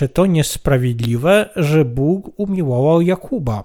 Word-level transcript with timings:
czy 0.00 0.08
to 0.08 0.26
niesprawiedliwe, 0.26 1.50
że 1.56 1.84
Bóg 1.84 2.30
umiłował 2.36 3.00
Jakuba? 3.00 3.64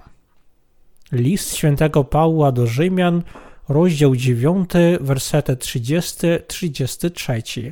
List 1.12 1.56
świętego 1.56 2.04
Pawła 2.04 2.52
do 2.52 2.68
Rzymian, 2.68 3.24
rozdział 3.70 4.16
9, 4.16 4.70
wersety 5.02 5.56
30-33. 5.56 7.72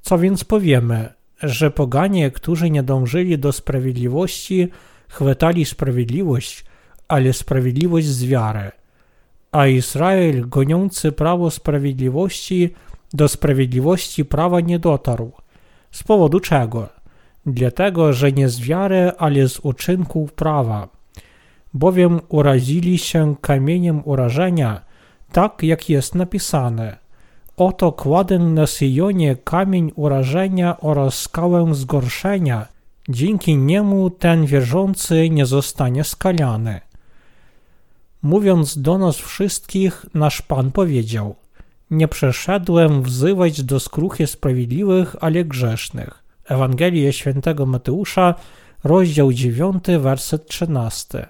Co 0.00 0.18
więc 0.18 0.44
powiemy, 0.44 1.12
że 1.42 1.70
poganie, 1.70 2.30
którzy 2.30 2.70
nie 2.70 2.82
dążyli 2.82 3.38
do 3.38 3.52
sprawiedliwości, 3.52 4.68
chwytali 5.08 5.64
sprawiedliwość, 5.64 6.64
ale 7.08 7.32
sprawiedliwość 7.32 8.06
z 8.06 8.24
wiary, 8.24 8.70
a 9.52 9.66
Izrael, 9.66 10.48
goniący 10.48 11.12
prawo 11.12 11.50
sprawiedliwości, 11.50 12.70
do 13.12 13.28
sprawiedliwości 13.28 14.24
prawa 14.24 14.60
nie 14.60 14.78
dotarł. 14.78 15.32
Z 15.90 16.02
powodu 16.02 16.40
czego? 16.40 16.99
Dlatego, 17.46 18.12
że 18.12 18.32
nie 18.32 18.48
z 18.48 18.60
wiary, 18.60 19.12
ale 19.18 19.48
z 19.48 19.60
uczynków 19.60 20.32
prawa. 20.32 20.88
Bowiem 21.74 22.20
urazili 22.28 22.98
się 22.98 23.36
kamieniem 23.40 24.02
urażenia, 24.04 24.80
tak 25.32 25.62
jak 25.62 25.90
jest 25.90 26.14
napisane. 26.14 26.98
Oto 27.56 27.92
kładę 27.92 28.38
na 28.38 28.66
Syjonie 28.66 29.36
kamień 29.44 29.92
urażenia 29.96 30.80
oraz 30.80 31.14
skałę 31.14 31.74
zgorszenia. 31.74 32.66
Dzięki 33.08 33.56
niemu 33.56 34.10
ten 34.10 34.46
wierzący 34.46 35.30
nie 35.30 35.46
zostanie 35.46 36.04
skalany. 36.04 36.80
Mówiąc 38.22 38.82
do 38.82 38.98
nas 38.98 39.16
wszystkich, 39.16 40.06
nasz 40.14 40.42
Pan 40.42 40.72
powiedział: 40.72 41.34
Nie 41.90 42.08
przeszedłem 42.08 43.02
wzywać 43.02 43.62
do 43.62 43.80
skruchy 43.80 44.26
sprawiedliwych, 44.26 45.16
ale 45.20 45.44
grzesznych. 45.44 46.19
Ewangelia 46.50 47.12
świętego 47.12 47.66
Mateusza, 47.66 48.34
rozdział 48.84 49.32
9, 49.32 49.84
werset 49.98 50.46
13. 50.46 51.28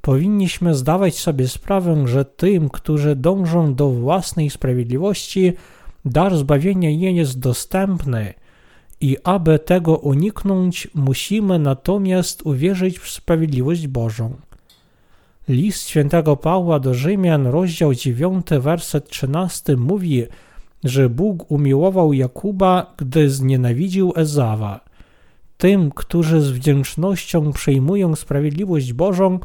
Powinniśmy 0.00 0.74
zdawać 0.74 1.18
sobie 1.18 1.48
sprawę, 1.48 2.08
że 2.08 2.24
tym, 2.24 2.68
którzy 2.68 3.16
dążą 3.16 3.74
do 3.74 3.90
własnej 3.90 4.50
sprawiedliwości, 4.50 5.52
dar 6.04 6.36
zbawienia 6.36 6.90
nie 6.90 7.12
jest 7.12 7.38
dostępny 7.38 8.34
i 9.00 9.16
aby 9.24 9.58
tego 9.58 9.96
uniknąć, 9.96 10.88
musimy 10.94 11.58
natomiast 11.58 12.42
uwierzyć 12.42 12.98
w 12.98 13.10
sprawiedliwość 13.10 13.86
Bożą. 13.86 14.36
List 15.48 15.88
świętego 15.88 16.36
Pawła 16.36 16.80
do 16.80 16.94
Rzymian, 16.94 17.46
rozdział 17.46 17.94
9, 17.94 18.46
werset 18.60 19.08
13 19.08 19.76
mówi, 19.76 20.26
że 20.84 21.08
Bóg 21.08 21.50
umiłował 21.50 22.12
Jakuba, 22.12 22.94
gdy 22.96 23.30
znienawidził 23.30 24.12
Ezawa. 24.16 24.80
Tym, 25.58 25.90
którzy 25.90 26.40
z 26.40 26.50
wdzięcznością 26.50 27.52
przyjmują 27.52 28.16
sprawiedliwość 28.16 28.92
Bożą, 28.92 29.38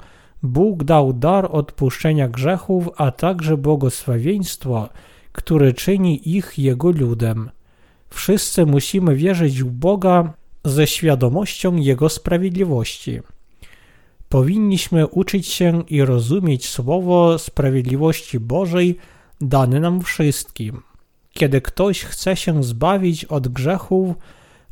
Bóg 0.43 0.83
dał 0.83 1.13
dar 1.13 1.49
odpuszczenia 1.51 2.27
grzechów, 2.27 2.89
a 2.97 3.11
także 3.11 3.57
błogosławieństwo, 3.57 4.89
które 5.31 5.73
czyni 5.73 6.29
ich 6.29 6.59
Jego 6.59 6.91
ludem. 6.91 7.49
Wszyscy 8.09 8.65
musimy 8.65 9.15
wierzyć 9.15 9.63
w 9.63 9.71
Boga 9.71 10.33
ze 10.63 10.87
świadomością 10.87 11.75
Jego 11.75 12.09
sprawiedliwości. 12.09 13.19
Powinniśmy 14.29 15.07
uczyć 15.07 15.47
się 15.47 15.83
i 15.89 16.05
rozumieć 16.05 16.69
słowo 16.69 17.39
sprawiedliwości 17.39 18.39
Bożej 18.39 18.97
dane 19.41 19.79
nam 19.79 20.01
wszystkim. 20.01 20.81
Kiedy 21.39 21.61
ktoś 21.61 22.03
chce 22.03 22.35
się 22.35 22.63
zbawić 22.63 23.25
od 23.25 23.47
grzechów, 23.47 24.15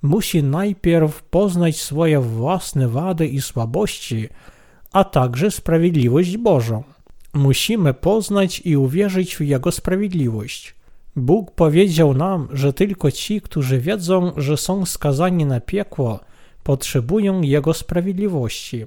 musi 0.02 0.44
najpierw 0.44 1.24
poznać 1.24 1.82
swoje 1.82 2.20
własne 2.20 2.88
wady 2.88 3.28
i 3.28 3.42
słabości, 3.42 4.30
a 4.92 5.04
także 5.04 5.52
sprawiedliwość 5.52 6.38
Bożą. 6.38 6.84
Musimy 7.34 7.94
poznać 7.94 8.62
i 8.66 8.78
uwierzyć 8.78 9.36
w 9.36 9.42
Jego 9.42 9.72
sprawiedliwość. 9.72 10.76
Bóg 11.16 11.52
powiedział 11.52 12.14
nam, 12.14 12.48
że 12.52 12.74
tylko 12.74 13.12
ci, 13.12 13.42
którzy 13.42 13.80
wiedzą, 13.80 14.32
że 14.38 14.58
są 14.58 14.86
skazani 14.86 15.46
na 15.46 15.60
piekło, 15.60 16.20
potrzebują 16.64 17.42
Jego 17.42 17.74
sprawiedliwości. 17.74 18.86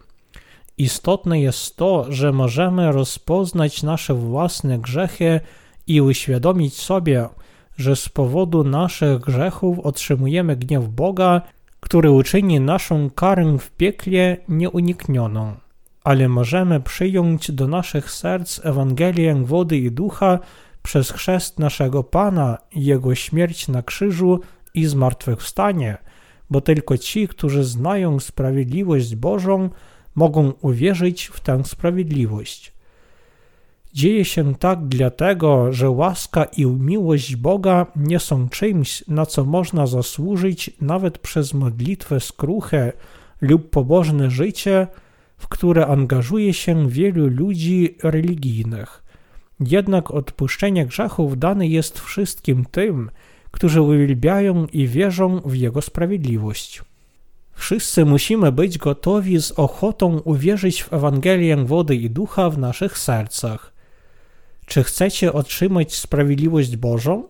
Istotne 0.78 1.40
jest 1.40 1.76
to, 1.76 2.12
że 2.12 2.32
możemy 2.32 2.92
rozpoznać 2.92 3.82
nasze 3.82 4.14
własne 4.14 4.78
grzechy 4.78 5.40
i 5.86 6.00
uświadomić 6.00 6.74
sobie, 6.74 7.28
że 7.76 7.96
z 7.96 8.08
powodu 8.08 8.64
naszych 8.64 9.18
grzechów 9.18 9.78
otrzymujemy 9.78 10.56
gniew 10.56 10.88
Boga, 10.88 11.42
który 11.80 12.10
uczyni 12.10 12.60
naszą 12.60 13.10
karę 13.10 13.58
w 13.58 13.70
piekle 13.70 14.36
nieuniknioną. 14.48 15.54
Ale 16.04 16.28
możemy 16.28 16.80
przyjąć 16.80 17.50
do 17.50 17.68
naszych 17.68 18.10
serc 18.10 18.60
Ewangelię 18.64 19.34
wody 19.34 19.76
i 19.76 19.90
ducha 19.90 20.38
przez 20.82 21.10
chrzest 21.10 21.58
naszego 21.58 22.04
Pana, 22.04 22.58
Jego 22.74 23.14
śmierć 23.14 23.68
na 23.68 23.82
krzyżu 23.82 24.40
i 24.74 24.86
zmartwychwstanie, 24.86 25.98
bo 26.50 26.60
tylko 26.60 26.98
ci, 26.98 27.28
którzy 27.28 27.64
znają 27.64 28.20
sprawiedliwość 28.20 29.16
Bożą, 29.16 29.70
mogą 30.14 30.52
uwierzyć 30.60 31.26
w 31.26 31.40
tę 31.40 31.64
sprawiedliwość. 31.64 32.75
Dzieje 33.96 34.24
się 34.24 34.54
tak 34.54 34.88
dlatego, 34.88 35.72
że 35.72 35.90
łaska 35.90 36.44
i 36.44 36.66
miłość 36.66 37.36
Boga 37.36 37.86
nie 37.96 38.18
są 38.18 38.48
czymś, 38.48 39.04
na 39.08 39.26
co 39.26 39.44
można 39.44 39.86
zasłużyć 39.86 40.70
nawet 40.80 41.18
przez 41.18 41.54
modlitwę 41.54 42.20
skruchę 42.20 42.92
lub 43.40 43.70
pobożne 43.70 44.30
życie, 44.30 44.86
w 45.38 45.48
które 45.48 45.86
angażuje 45.86 46.54
się 46.54 46.88
wielu 46.88 47.26
ludzi 47.26 47.96
religijnych. 48.02 49.04
Jednak 49.60 50.10
odpuszczenie 50.10 50.86
grzechów 50.86 51.38
dane 51.38 51.66
jest 51.66 52.00
wszystkim 52.00 52.64
tym, 52.70 53.10
którzy 53.50 53.80
uwielbiają 53.80 54.66
i 54.66 54.86
wierzą 54.86 55.40
w 55.40 55.54
Jego 55.54 55.82
sprawiedliwość. 55.82 56.82
Wszyscy 57.52 58.04
musimy 58.04 58.52
być 58.52 58.78
gotowi 58.78 59.42
z 59.42 59.52
ochotą 59.52 60.18
uwierzyć 60.18 60.82
w 60.82 60.92
Ewangelię 60.92 61.56
wody 61.56 61.96
i 61.96 62.10
ducha 62.10 62.50
w 62.50 62.58
naszych 62.58 62.98
sercach. 62.98 63.75
Czy 64.66 64.84
chcecie 64.84 65.32
otrzymać 65.32 65.94
sprawiedliwość 65.94 66.76
Bożą? 66.76 67.24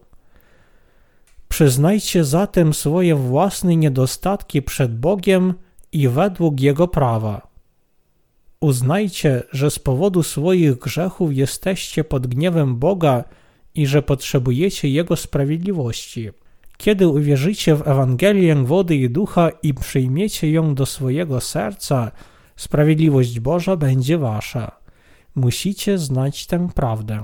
Przyznajcie 1.48 2.24
zatem 2.24 2.74
swoje 2.74 3.14
własne 3.14 3.76
niedostatki 3.76 4.62
przed 4.62 4.98
Bogiem 4.98 5.54
i 5.92 6.08
według 6.08 6.60
Jego 6.60 6.88
prawa. 6.88 7.48
Uznajcie, 8.60 9.42
że 9.52 9.70
z 9.70 9.78
powodu 9.78 10.22
swoich 10.22 10.78
grzechów 10.78 11.36
jesteście 11.36 12.04
pod 12.04 12.26
gniewem 12.26 12.76
Boga 12.76 13.24
i 13.74 13.86
że 13.86 14.02
potrzebujecie 14.02 14.88
Jego 14.88 15.16
sprawiedliwości. 15.16 16.30
Kiedy 16.76 17.08
uwierzycie 17.08 17.74
w 17.74 17.88
Ewangelię 17.88 18.54
wody 18.54 18.96
i 18.96 19.10
ducha 19.10 19.50
i 19.62 19.74
przyjmiecie 19.74 20.50
ją 20.50 20.74
do 20.74 20.86
swojego 20.86 21.40
serca, 21.40 22.10
sprawiedliwość 22.56 23.40
Boża 23.40 23.76
będzie 23.76 24.18
wasza. 24.18 24.85
Musicie 25.36 25.98
znać 25.98 26.46
tę 26.46 26.68
prawdę. 26.74 27.22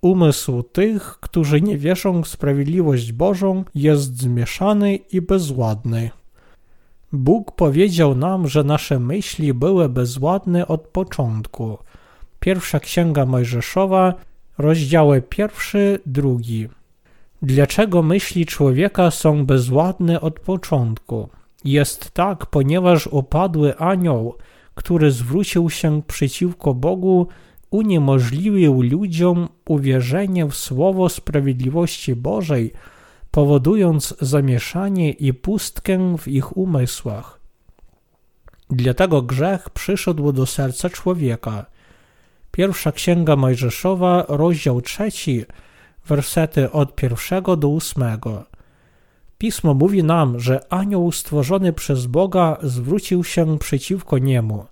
Umysł 0.00 0.62
tych, 0.62 1.18
którzy 1.20 1.60
nie 1.60 1.78
wierzą 1.78 2.22
w 2.22 2.28
sprawiedliwość 2.28 3.12
Bożą, 3.12 3.64
jest 3.74 4.16
zmieszany 4.18 4.96
i 4.96 5.20
bezładny. 5.20 6.10
Bóg 7.12 7.52
powiedział 7.52 8.14
nam, 8.14 8.48
że 8.48 8.64
nasze 8.64 8.98
myśli 8.98 9.54
były 9.54 9.88
bezładne 9.88 10.68
od 10.68 10.80
początku. 10.80 11.78
Pierwsza 12.40 12.80
Księga 12.80 13.26
Mojżeszowa, 13.26 14.14
rozdziały 14.58 15.22
pierwszy, 15.22 16.00
drugi. 16.06 16.68
Dlaczego 17.42 18.02
myśli 18.02 18.46
człowieka 18.46 19.10
są 19.10 19.46
bezładne 19.46 20.20
od 20.20 20.40
początku? 20.40 21.28
Jest 21.64 22.10
tak, 22.10 22.46
ponieważ 22.46 23.06
upadły 23.06 23.76
anioł, 23.76 24.34
który 24.78 25.10
zwrócił 25.10 25.70
się 25.70 26.02
przeciwko 26.02 26.74
Bogu, 26.74 27.26
uniemożliwił 27.70 28.82
ludziom 28.82 29.48
uwierzenie 29.66 30.46
w 30.46 30.54
słowo 30.54 31.08
sprawiedliwości 31.08 32.16
Bożej, 32.16 32.72
powodując 33.30 34.14
zamieszanie 34.20 35.10
i 35.10 35.34
pustkę 35.34 36.16
w 36.18 36.28
ich 36.28 36.56
umysłach. 36.56 37.40
Dlatego 38.70 39.22
grzech 39.22 39.70
przyszedł 39.70 40.32
do 40.32 40.46
serca 40.46 40.90
człowieka. 40.90 41.66
Pierwsza 42.50 42.92
Księga 42.92 43.36
Mojżeszowa, 43.36 44.24
rozdział 44.28 44.80
trzeci, 44.80 45.44
wersety 46.06 46.72
od 46.72 46.94
pierwszego 46.94 47.56
do 47.56 47.68
ósmego. 47.68 48.44
Pismo 49.38 49.74
mówi 49.74 50.04
nam, 50.04 50.40
że 50.40 50.72
anioł 50.72 51.12
stworzony 51.12 51.72
przez 51.72 52.06
Boga 52.06 52.56
zwrócił 52.62 53.24
się 53.24 53.58
przeciwko 53.58 54.18
niemu. 54.18 54.64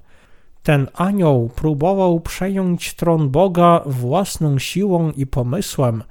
Ten 0.63 0.87
anioł 0.95 1.49
próbował 1.49 2.21
przejąć 2.21 2.95
tron 2.95 3.29
Boga 3.31 3.83
własną 3.87 4.59
siłą 4.59 5.11
i 5.11 5.27
pomysłem, 5.27 6.03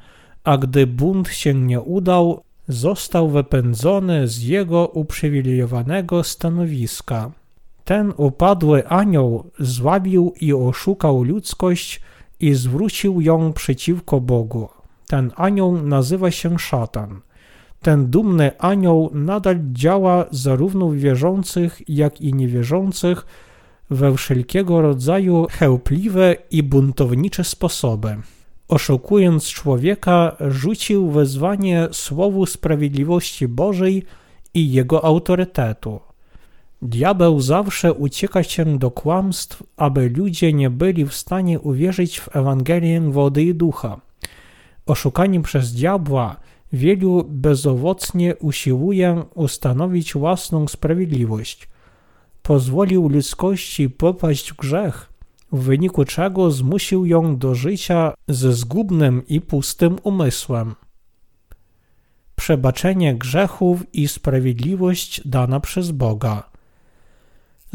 a 0.43 0.57
gdy 0.57 0.87
bunt 0.87 1.29
się 1.29 1.53
nie 1.53 1.81
udał, 1.81 2.41
został 2.67 3.29
wypędzony 3.29 4.27
z 4.27 4.43
jego 4.43 4.87
uprzywilejowanego 4.87 6.23
stanowiska. 6.23 7.31
Ten 7.85 8.13
upadły 8.17 8.87
anioł 8.87 9.43
złabił 9.59 10.33
i 10.41 10.53
oszukał 10.53 11.23
ludzkość 11.23 12.01
i 12.39 12.53
zwrócił 12.53 13.21
ją 13.21 13.53
przeciwko 13.53 14.21
Bogu. 14.21 14.69
Ten 15.07 15.31
anioł 15.35 15.81
nazywa 15.81 16.31
się 16.31 16.59
szatan. 16.59 17.21
Ten 17.85 18.07
dumny 18.07 18.51
anioł 18.59 19.09
nadal 19.13 19.59
działa 19.73 20.25
zarówno 20.31 20.87
w 20.87 20.95
wierzących, 20.95 21.81
jak 21.89 22.21
i 22.21 22.33
niewierzących 22.33 23.25
we 23.89 24.17
wszelkiego 24.17 24.81
rodzaju 24.81 25.47
chełpliwe 25.51 26.35
i 26.51 26.63
buntownicze 26.63 27.43
sposoby. 27.43 28.17
Oszukując 28.67 29.47
człowieka, 29.47 30.35
rzucił 30.39 31.11
wezwanie 31.11 31.87
słowu 31.91 32.45
sprawiedliwości 32.45 33.47
Bożej 33.47 34.03
i 34.53 34.71
jego 34.71 35.05
autorytetu. 35.05 35.99
Diabeł 36.81 37.39
zawsze 37.39 37.93
ucieka 37.93 38.43
się 38.43 38.77
do 38.77 38.91
kłamstw, 38.91 39.63
aby 39.77 40.09
ludzie 40.09 40.53
nie 40.53 40.69
byli 40.69 41.05
w 41.05 41.13
stanie 41.13 41.59
uwierzyć 41.59 42.19
w 42.19 42.35
Ewangelię 42.35 43.01
wody 43.01 43.43
i 43.43 43.55
ducha. 43.55 44.01
Oszukani 44.85 45.41
przez 45.41 45.73
diabła, 45.73 46.35
wielu 46.75 47.23
bezowocnie 47.29 48.35
usiłuje 48.35 49.23
ustanowić 49.33 50.13
własną 50.13 50.67
sprawiedliwość. 50.67 51.69
Pozwolił 52.41 53.09
ludzkości 53.09 53.89
popaść 53.89 54.51
w 54.51 54.55
grzech, 54.55 55.09
w 55.51 55.59
wyniku 55.63 56.05
czego 56.05 56.51
zmusił 56.51 57.05
ją 57.05 57.37
do 57.37 57.55
życia 57.55 58.13
ze 58.27 58.53
zgubnym 58.53 59.27
i 59.27 59.41
pustym 59.41 59.95
umysłem. 60.03 60.75
Przebaczenie 62.35 63.15
grzechów 63.15 63.95
i 63.95 64.07
sprawiedliwość 64.07 65.27
dana 65.27 65.59
przez 65.59 65.91
Boga– 65.91 66.43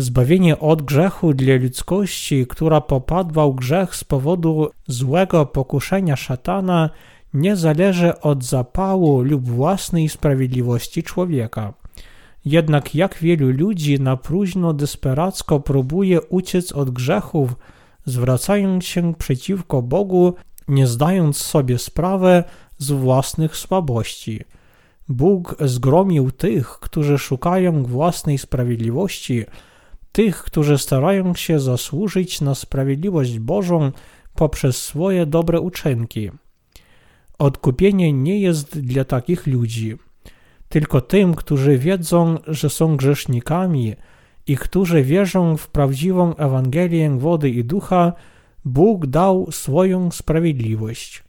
Zbawienie 0.01 0.59
od 0.59 0.83
grzechu 0.83 1.35
dla 1.35 1.55
ludzkości, 1.55 2.47
która 2.47 2.81
popadła 2.81 3.49
w 3.49 3.55
grzech 3.55 3.97
z 3.97 4.05
powodu 4.05 4.71
złego 4.87 5.47
pokuszenia 5.47 6.17
szatana, 6.17 6.91
nie 7.35 7.57
zależy 7.57 8.21
od 8.21 8.45
zapału 8.45 9.23
lub 9.23 9.49
własnej 9.49 10.09
sprawiedliwości 10.09 11.03
człowieka. 11.03 11.75
Jednak 12.45 12.95
jak 12.95 13.19
wielu 13.19 13.51
ludzi 13.51 14.01
na 14.01 14.17
próżno 14.17 14.73
desperacko 14.73 15.61
próbuje 15.61 16.21
uciec 16.21 16.73
od 16.73 16.91
grzechów, 16.91 17.57
zwracając 18.05 18.85
się 18.85 19.15
przeciwko 19.15 19.83
Bogu, 19.83 20.35
nie 20.69 20.87
zdając 20.87 21.37
sobie 21.37 21.79
sprawy 21.79 22.45
z 22.79 22.91
własnych 22.91 23.57
słabości. 23.57 24.41
Bóg 25.09 25.57
zgromił 25.61 26.31
tych, 26.31 26.69
którzy 26.69 27.19
szukają 27.19 27.83
własnej 27.83 28.39
sprawiedliwości, 28.39 29.45
tych, 30.13 30.43
którzy 30.43 30.79
starają 30.79 31.35
się 31.35 31.61
zasłużyć 31.61 32.41
na 32.41 32.55
sprawiedliwość 32.55 33.39
Bożą 33.39 33.93
poprzez 34.35 34.77
swoje 34.77 35.27
dobre 35.27 35.61
uczynki. 35.61 36.31
Odkupienie 37.41 38.13
nie 38.13 38.41
jest 38.41 38.81
dla 38.81 39.05
takich 39.05 39.47
ludzi. 39.47 39.97
Tylko 40.69 41.01
tym, 41.01 41.35
którzy 41.35 41.79
wiedzą, 41.79 42.39
że 42.47 42.71
są 42.71 42.97
grzesznikami 42.97 43.95
i 44.47 44.57
którzy 44.57 45.03
wierzą 45.03 45.57
w 45.57 45.69
prawdziwą 45.69 46.37
Ewangelię 46.37 47.11
wody 47.19 47.51
i 47.51 47.65
ducha, 47.65 48.13
Bóg 48.65 49.07
dał 49.07 49.53
swoją 49.53 50.11
sprawiedliwość. 50.11 51.25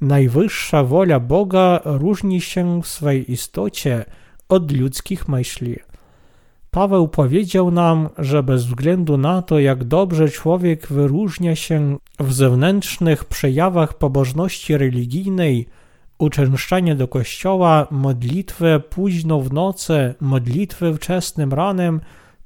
Najwyższa 0.00 0.84
wola 0.84 1.20
Boga 1.20 1.80
różni 1.84 2.40
się 2.40 2.82
w 2.82 2.86
swej 2.86 3.32
istocie 3.32 4.04
od 4.48 4.72
ludzkich 4.72 5.28
myśli. 5.28 5.76
Paweł 6.76 7.08
powiedział 7.08 7.70
nam, 7.70 8.08
że 8.18 8.42
bez 8.42 8.64
względu 8.64 9.16
na 9.16 9.42
to, 9.42 9.58
jak 9.58 9.84
dobrze 9.84 10.28
człowiek 10.28 10.86
wyróżnia 10.86 11.56
się 11.56 11.96
w 12.20 12.32
zewnętrznych 12.32 13.24
przejawach 13.24 13.94
pobożności 13.94 14.76
religijnej, 14.76 15.66
uczęszczanie 16.18 16.94
do 16.94 17.08
kościoła, 17.08 17.86
modlitwę 17.90 18.80
późno 18.80 19.40
w 19.40 19.52
nocy, 19.52 20.14
modlitwę 20.20 20.94
wczesnym 20.94 21.52
ranem, 21.52 22.00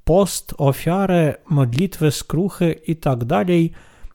post, 0.05 0.55
ofiarę, 0.59 1.35
modlitwę 1.49 2.11
skruchy 2.11 2.75
itd., 2.87 3.27
tak 3.27 3.49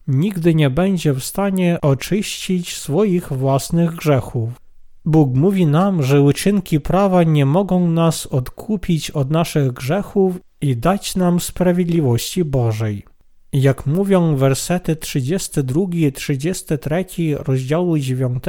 nigdy 0.07 0.55
nie 0.55 0.69
będzie 0.69 1.13
w 1.13 1.23
stanie 1.23 1.77
oczyścić 1.81 2.77
swoich 2.77 3.33
własnych 3.33 3.95
grzechów. 3.95 4.64
Bóg 5.05 5.35
mówi 5.35 5.65
nam, 5.65 6.03
że 6.03 6.21
uczynki 6.21 6.79
prawa 6.79 7.23
nie 7.23 7.45
mogą 7.45 7.87
nas 7.87 8.25
odkupić 8.25 9.11
od 9.11 9.31
naszych 9.31 9.71
grzechów 9.71 10.39
i 10.61 10.77
dać 10.77 11.15
nam 11.15 11.39
sprawiedliwości 11.39 12.45
Bożej. 12.45 13.05
Jak 13.53 13.85
mówią 13.85 14.35
wersety 14.35 14.95
32 14.95 15.81
i 15.91 16.11
33 16.11 17.05
rozdziału 17.39 17.97
9, 17.97 18.43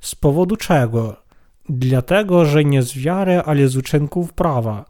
z 0.00 0.14
powodu 0.14 0.56
czego? 0.56 1.16
Dlatego, 1.68 2.44
że 2.44 2.64
nie 2.64 2.82
z 2.82 2.98
wiary, 2.98 3.42
ale 3.46 3.68
z 3.68 3.76
uczynków 3.76 4.32
prawa. 4.32 4.84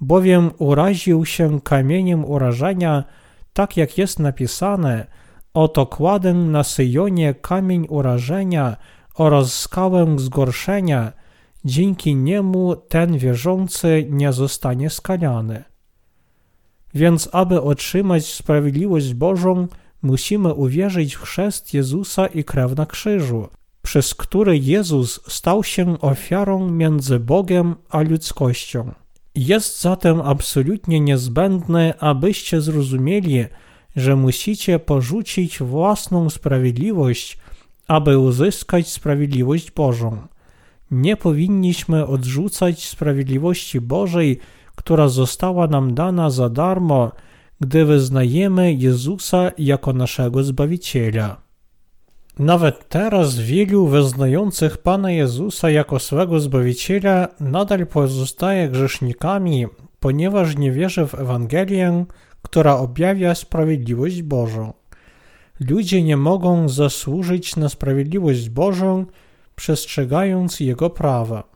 Bowiem 0.00 0.50
uraził 0.58 1.24
się 1.24 1.60
kamieniem 1.60 2.24
urażenia, 2.24 3.04
tak 3.52 3.76
jak 3.76 3.98
jest 3.98 4.18
napisane, 4.18 5.06
oto 5.54 5.86
kładę 5.86 6.34
na 6.34 6.64
Syjonie 6.64 7.34
kamień 7.34 7.86
urażenia, 7.88 8.76
oraz 9.14 9.58
skałę 9.58 10.16
zgorszenia, 10.18 11.12
dzięki 11.64 12.16
niemu 12.16 12.76
ten 12.76 13.18
wierzący 13.18 14.06
nie 14.10 14.32
zostanie 14.32 14.90
skaniany. 14.90 15.64
Więc 16.94 17.28
aby 17.32 17.62
otrzymać 17.62 18.26
sprawiedliwość 18.26 19.14
Bożą, 19.14 19.68
musimy 20.02 20.54
uwierzyć 20.54 21.14
w 21.14 21.20
chrzest 21.20 21.74
Jezusa 21.74 22.26
i 22.26 22.44
krew 22.44 22.76
na 22.76 22.86
krzyżu, 22.86 23.48
przez 23.82 24.14
który 24.14 24.58
Jezus 24.58 25.20
stał 25.28 25.64
się 25.64 26.00
ofiarą 26.00 26.70
między 26.70 27.20
Bogiem 27.20 27.74
a 27.90 28.02
ludzkością. 28.02 28.92
Jest 29.34 29.80
zatem 29.80 30.20
absolutnie 30.20 31.00
niezbędne, 31.00 31.94
abyście 31.98 32.60
zrozumieli, 32.60 33.44
że 33.96 34.16
musicie 34.16 34.78
porzucić 34.78 35.58
własną 35.58 36.30
sprawiedliwość 36.30 37.38
aby 37.88 38.18
uzyskać 38.18 38.88
sprawiedliwość 38.88 39.70
Bożą. 39.70 40.18
Nie 40.90 41.16
powinniśmy 41.16 42.06
odrzucać 42.06 42.88
sprawiedliwości 42.88 43.80
Bożej, 43.80 44.38
która 44.74 45.08
została 45.08 45.66
nam 45.66 45.94
dana 45.94 46.30
za 46.30 46.48
darmo, 46.48 47.12
gdy 47.60 47.84
wyznajemy 47.84 48.74
Jezusa 48.74 49.50
jako 49.58 49.92
naszego 49.92 50.44
Zbawiciela. 50.44 51.36
Nawet 52.38 52.88
teraz 52.88 53.38
wielu 53.38 53.86
wyznających 53.86 54.78
Pana 54.78 55.10
Jezusa 55.10 55.70
jako 55.70 55.98
swego 55.98 56.40
Zbawiciela 56.40 57.28
nadal 57.40 57.86
pozostaje 57.86 58.68
grzesznikami, 58.68 59.66
ponieważ 60.00 60.56
nie 60.56 60.72
wierzy 60.72 61.06
w 61.06 61.14
Ewangelię, 61.14 62.04
która 62.42 62.76
objawia 62.76 63.34
sprawiedliwość 63.34 64.22
Bożą. 64.22 64.72
Ludzie 65.60 66.02
nie 66.02 66.16
mogą 66.16 66.68
zasłużyć 66.68 67.56
na 67.56 67.68
sprawiedliwość 67.68 68.48
Bożą, 68.48 69.06
przestrzegając 69.56 70.60
Jego 70.60 70.90
prawa. 70.90 71.54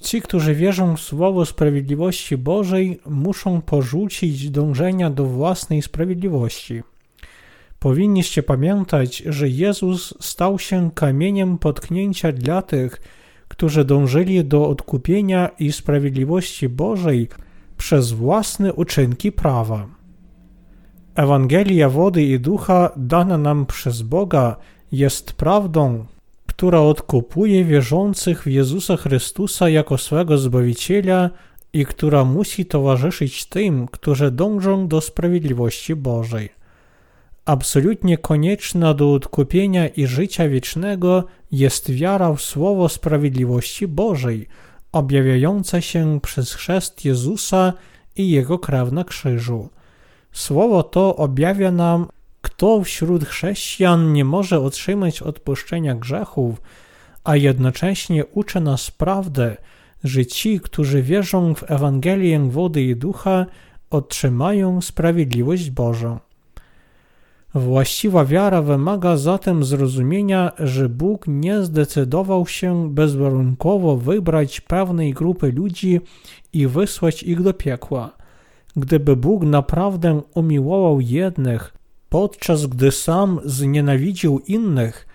Ci, 0.00 0.22
którzy 0.22 0.54
wierzą 0.54 0.96
w 0.96 1.00
słowo 1.00 1.46
sprawiedliwości 1.46 2.36
Bożej, 2.36 3.00
muszą 3.06 3.62
porzucić 3.62 4.50
dążenia 4.50 5.10
do 5.10 5.24
własnej 5.24 5.82
sprawiedliwości. 5.82 6.82
Powinniście 7.78 8.42
pamiętać, 8.42 9.22
że 9.26 9.48
Jezus 9.48 10.14
stał 10.20 10.58
się 10.58 10.90
kamieniem 10.94 11.58
potknięcia 11.58 12.32
dla 12.32 12.62
tych, 12.62 13.00
którzy 13.48 13.84
dążyli 13.84 14.44
do 14.44 14.68
odkupienia 14.68 15.50
i 15.58 15.72
sprawiedliwości 15.72 16.68
Bożej 16.68 17.28
przez 17.76 18.12
własne 18.12 18.72
uczynki 18.72 19.32
prawa. 19.32 19.97
Ewangelia 21.18 21.88
wody 21.88 22.22
i 22.22 22.40
ducha 22.40 22.90
dana 22.96 23.38
nam 23.38 23.66
przez 23.66 24.02
Boga 24.02 24.56
jest 24.92 25.32
prawdą, 25.32 26.04
która 26.46 26.80
odkupuje 26.80 27.64
wierzących 27.64 28.42
w 28.42 28.46
Jezusa 28.46 28.96
Chrystusa 28.96 29.68
jako 29.68 29.98
swego 29.98 30.38
Zbawiciela 30.38 31.30
i 31.72 31.86
która 31.86 32.24
musi 32.24 32.66
towarzyszyć 32.66 33.46
tym, 33.46 33.88
którzy 33.88 34.30
dążą 34.30 34.88
do 34.88 35.00
sprawiedliwości 35.00 35.96
Bożej. 35.96 36.48
Absolutnie 37.44 38.18
konieczna 38.18 38.94
do 38.94 39.12
odkupienia 39.12 39.88
i 39.88 40.06
życia 40.06 40.48
wiecznego 40.48 41.24
jest 41.52 41.90
wiara 41.90 42.32
w 42.32 42.40
Słowo 42.40 42.88
Sprawiedliwości 42.88 43.88
Bożej, 43.88 44.48
objawiająca 44.92 45.80
się 45.80 46.20
przez 46.22 46.54
chrzest 46.54 47.04
Jezusa 47.04 47.72
i 48.16 48.30
Jego 48.30 48.58
krew 48.58 48.92
na 48.92 49.04
krzyżu. 49.04 49.68
Słowo 50.38 50.82
to 50.82 51.16
objawia 51.16 51.70
nam, 51.70 52.06
kto 52.40 52.82
wśród 52.82 53.24
chrześcijan 53.24 54.12
nie 54.12 54.24
może 54.24 54.60
otrzymać 54.60 55.22
odpuszczenia 55.22 55.94
grzechów, 55.94 56.62
a 57.24 57.36
jednocześnie 57.36 58.26
uczy 58.26 58.60
nas 58.60 58.90
prawdę, 58.90 59.56
że 60.04 60.26
ci, 60.26 60.60
którzy 60.60 61.02
wierzą 61.02 61.54
w 61.54 61.70
Ewangelię 61.70 62.40
wody 62.40 62.82
i 62.82 62.96
ducha, 62.96 63.46
otrzymają 63.90 64.80
sprawiedliwość 64.80 65.70
Bożą. 65.70 66.18
Właściwa 67.54 68.24
wiara 68.24 68.62
wymaga 68.62 69.16
zatem 69.16 69.64
zrozumienia, 69.64 70.52
że 70.58 70.88
Bóg 70.88 71.24
nie 71.28 71.62
zdecydował 71.62 72.46
się 72.46 72.90
bezwarunkowo 72.94 73.96
wybrać 73.96 74.60
pewnej 74.60 75.14
grupy 75.14 75.52
ludzi 75.52 76.00
i 76.52 76.66
wysłać 76.66 77.22
ich 77.22 77.42
do 77.42 77.54
piekła. 77.54 78.18
Gdyby 78.76 79.16
Bóg 79.16 79.44
naprawdę 79.44 80.22
umiłował 80.34 81.00
jednych, 81.00 81.74
podczas 82.08 82.66
gdy 82.66 82.90
sam 82.90 83.40
znienawidził 83.44 84.38
innych, 84.38 85.06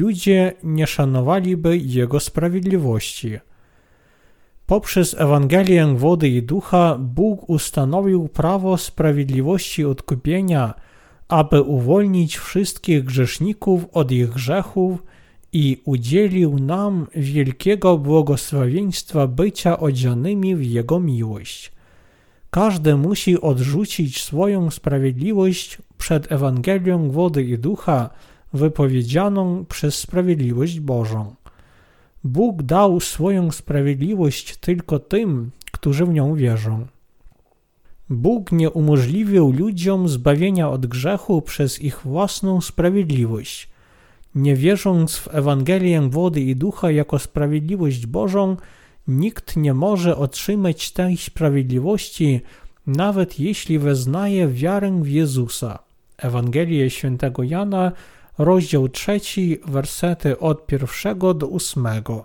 ludzie 0.00 0.52
nie 0.62 0.86
szanowaliby 0.86 1.78
Jego 1.78 2.20
sprawiedliwości. 2.20 3.38
Poprzez 4.66 5.14
Ewangelię 5.18 5.86
wody 5.96 6.28
i 6.28 6.42
ducha 6.42 6.96
Bóg 6.98 7.50
ustanowił 7.50 8.28
prawo 8.28 8.76
sprawiedliwości 8.76 9.84
odkupienia, 9.84 10.74
aby 11.28 11.62
uwolnić 11.62 12.36
wszystkich 12.36 13.04
grzeszników 13.04 13.86
od 13.92 14.12
ich 14.12 14.30
grzechów 14.30 15.02
i 15.52 15.82
udzielił 15.84 16.58
nam 16.58 17.06
wielkiego 17.14 17.98
błogosławieństwa 17.98 19.26
bycia 19.26 19.78
odzianymi 19.78 20.56
w 20.56 20.64
Jego 20.64 21.00
miłość. 21.00 21.71
Każdy 22.54 22.96
musi 22.96 23.40
odrzucić 23.40 24.22
swoją 24.22 24.70
sprawiedliwość 24.70 25.78
przed 25.98 26.32
Ewangelią 26.32 27.10
wody 27.10 27.42
i 27.42 27.58
ducha 27.58 28.10
wypowiedzianą 28.52 29.64
przez 29.64 29.94
sprawiedliwość 29.98 30.80
Bożą. 30.80 31.34
Bóg 32.24 32.62
dał 32.62 33.00
swoją 33.00 33.50
sprawiedliwość 33.50 34.56
tylko 34.56 34.98
tym, 34.98 35.50
którzy 35.72 36.06
w 36.06 36.08
nią 36.08 36.34
wierzą. 36.34 36.86
Bóg 38.10 38.52
nie 38.52 38.70
umożliwił 38.70 39.52
ludziom 39.52 40.08
zbawienia 40.08 40.70
od 40.70 40.86
grzechu 40.86 41.42
przez 41.42 41.82
ich 41.82 42.00
własną 42.04 42.60
sprawiedliwość. 42.60 43.68
Nie 44.34 44.56
wierząc 44.56 45.16
w 45.16 45.34
Ewangelię 45.34 46.00
wody 46.00 46.40
i 46.40 46.56
ducha 46.56 46.90
jako 46.90 47.18
sprawiedliwość 47.18 48.06
Bożą, 48.06 48.56
nikt 49.08 49.56
nie 49.56 49.74
może 49.74 50.16
otrzymać 50.16 50.90
tej 50.90 51.16
sprawiedliwości, 51.16 52.40
nawet 52.86 53.40
jeśli 53.40 53.78
wyznaje 53.78 54.48
wiarę 54.48 55.02
w 55.02 55.08
Jezusa. 55.08 55.78
Ewangelie 56.18 56.90
świętego 56.90 57.42
Jana, 57.42 57.92
rozdział 58.38 58.88
3, 58.88 59.20
wersety 59.66 60.38
od 60.38 60.66
pierwszego 60.66 61.34
do 61.34 61.46
ósmego. 61.46 62.24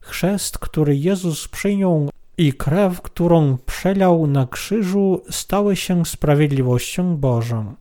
Chrzest, 0.00 0.58
który 0.58 0.96
Jezus 0.96 1.48
przyjął 1.48 2.10
i 2.38 2.52
krew, 2.52 3.02
którą 3.02 3.58
przelał 3.66 4.26
na 4.26 4.46
krzyżu, 4.46 5.22
stały 5.30 5.76
się 5.76 6.06
sprawiedliwością 6.06 7.16
Bożą. 7.16 7.74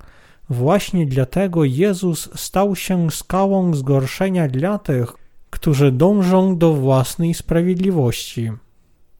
Właśnie 0.49 1.05
dlatego 1.05 1.63
Jezus 1.63 2.29
stał 2.35 2.75
się 2.75 3.11
skałą 3.11 3.73
zgorszenia 3.73 4.47
dla 4.47 4.77
tych, 4.77 5.13
którzy 5.49 5.91
dążą 5.91 6.57
do 6.57 6.73
własnej 6.73 7.33
sprawiedliwości. 7.33 8.51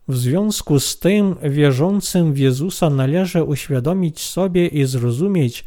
W 0.08 0.18
związku 0.18 0.80
z 0.80 1.00
tym 1.00 1.36
wierzącym 1.44 2.34
w 2.34 2.38
Jezusa 2.38 2.90
należy 2.90 3.44
uświadomić 3.44 4.20
sobie 4.20 4.68
i 4.68 4.86
zrozumieć, 4.86 5.66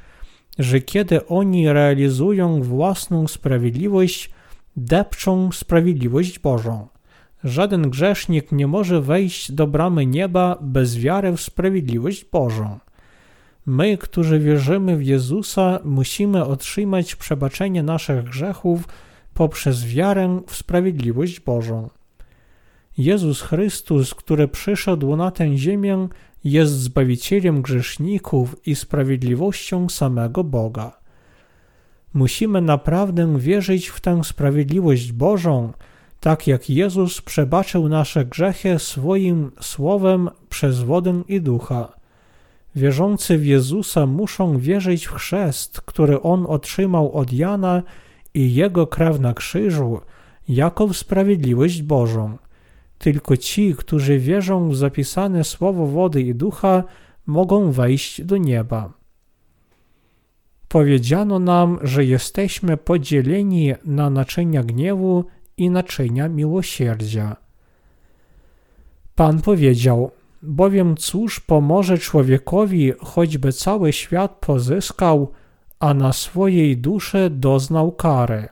że 0.59 0.81
kiedy 0.81 1.26
oni 1.26 1.73
realizują 1.73 2.62
własną 2.62 3.28
sprawiedliwość, 3.28 4.31
depczą 4.76 5.52
sprawiedliwość 5.52 6.38
Bożą. 6.38 6.88
Żaden 7.45 7.90
grzesznik 7.90 8.52
nie 8.52 8.66
może 8.66 9.00
wejść 9.00 9.52
do 9.52 9.66
bramy 9.66 10.07
nieba 10.07 10.59
bez 10.61 10.99
wiary 10.99 11.33
w 11.33 11.40
sprawiedliwość 11.40 12.25
Bożą. 12.25 12.78
My, 13.66 13.99
którzy 13.99 14.38
wierzymy 14.38 14.97
w 14.97 15.04
Jezusa, 15.04 15.81
musimy 15.85 16.45
otrzymać 16.45 17.16
przebaczenie 17.16 17.83
naszych 17.83 18.25
grzechów 18.25 18.88
poprzez 19.35 19.85
wiarę 19.85 20.41
w 20.47 20.57
sprawiedliwość 20.57 21.41
Bożą. 21.41 21.91
Jezus 22.99 23.41
Chrystus, 23.41 24.15
który 24.15 24.49
przyszedł 24.49 25.17
na 25.17 25.31
tę 25.31 25.57
ziemię, 25.57 26.09
jest 26.45 26.73
Zbawicielem 26.73 27.62
grzeszników 27.62 28.67
i 28.67 28.75
sprawiedliwością 28.75 29.89
samego 29.89 30.45
Boga. 30.45 30.99
Musimy 32.15 32.62
naprawdę 32.62 33.39
wierzyć 33.39 33.89
w 33.89 34.01
tę 34.01 34.25
sprawiedliwość 34.25 35.12
Bożą, 35.12 35.73
tak 36.21 36.47
jak 36.47 36.71
Jezus 36.71 37.21
przebaczył 37.21 37.89
nasze 37.89 38.25
grzechy 38.25 38.79
swoim 38.79 39.51
słowem 39.61 40.31
przez 40.49 40.81
wodę 40.81 41.23
i 41.29 41.41
ducha. 41.41 41.93
Wierzący 42.77 43.39
w 43.39 43.47
Jezusa 43.47 44.07
muszą 44.07 44.59
wierzyć 44.59 45.07
w 45.07 45.12
chrzest, 45.12 45.81
który 45.81 46.23
On 46.23 46.47
otrzymał 46.49 47.12
od 47.12 47.33
Jana 47.33 47.83
i 48.35 48.55
Jego 48.55 48.87
krew 48.87 49.21
na 49.21 49.35
krzyżu, 49.35 50.01
jako 50.49 50.87
w 50.87 50.97
sprawiedliwość 50.97 51.83
Bożą. 51.83 52.39
Tylko 52.99 53.37
ci, 53.37 53.75
którzy 53.75 54.19
wierzą 54.19 54.69
w 54.69 54.77
zapisane 54.77 55.45
słowo 55.45 55.87
wody 55.87 56.23
i 56.23 56.35
ducha, 56.35 56.85
mogą 57.27 57.73
wejść 57.73 58.23
do 58.23 58.37
nieba. 58.37 58.93
Powiedziano 60.69 61.39
nam, 61.39 61.79
że 61.83 62.05
jesteśmy 62.05 62.77
podzieleni 62.77 63.73
na 63.85 64.11
naczynia 64.11 64.62
gniewu 64.62 65.25
i 65.57 65.71
naczynia 65.71 66.29
miłosierdzia. 66.29 67.37
Pan 69.15 69.43
powiedział: 69.43 70.11
Bowiem 70.43 70.97
cóż 70.97 71.41
pomoże 71.41 71.99
człowiekowi, 71.99 72.93
choćby 73.01 73.53
cały 73.53 73.93
świat 73.93 74.39
pozyskał, 74.41 75.33
a 75.83 75.95
na 75.95 76.12
swojej 76.12 76.77
duszy 76.77 77.31
doznał 77.31 77.93
kary? 77.93 78.49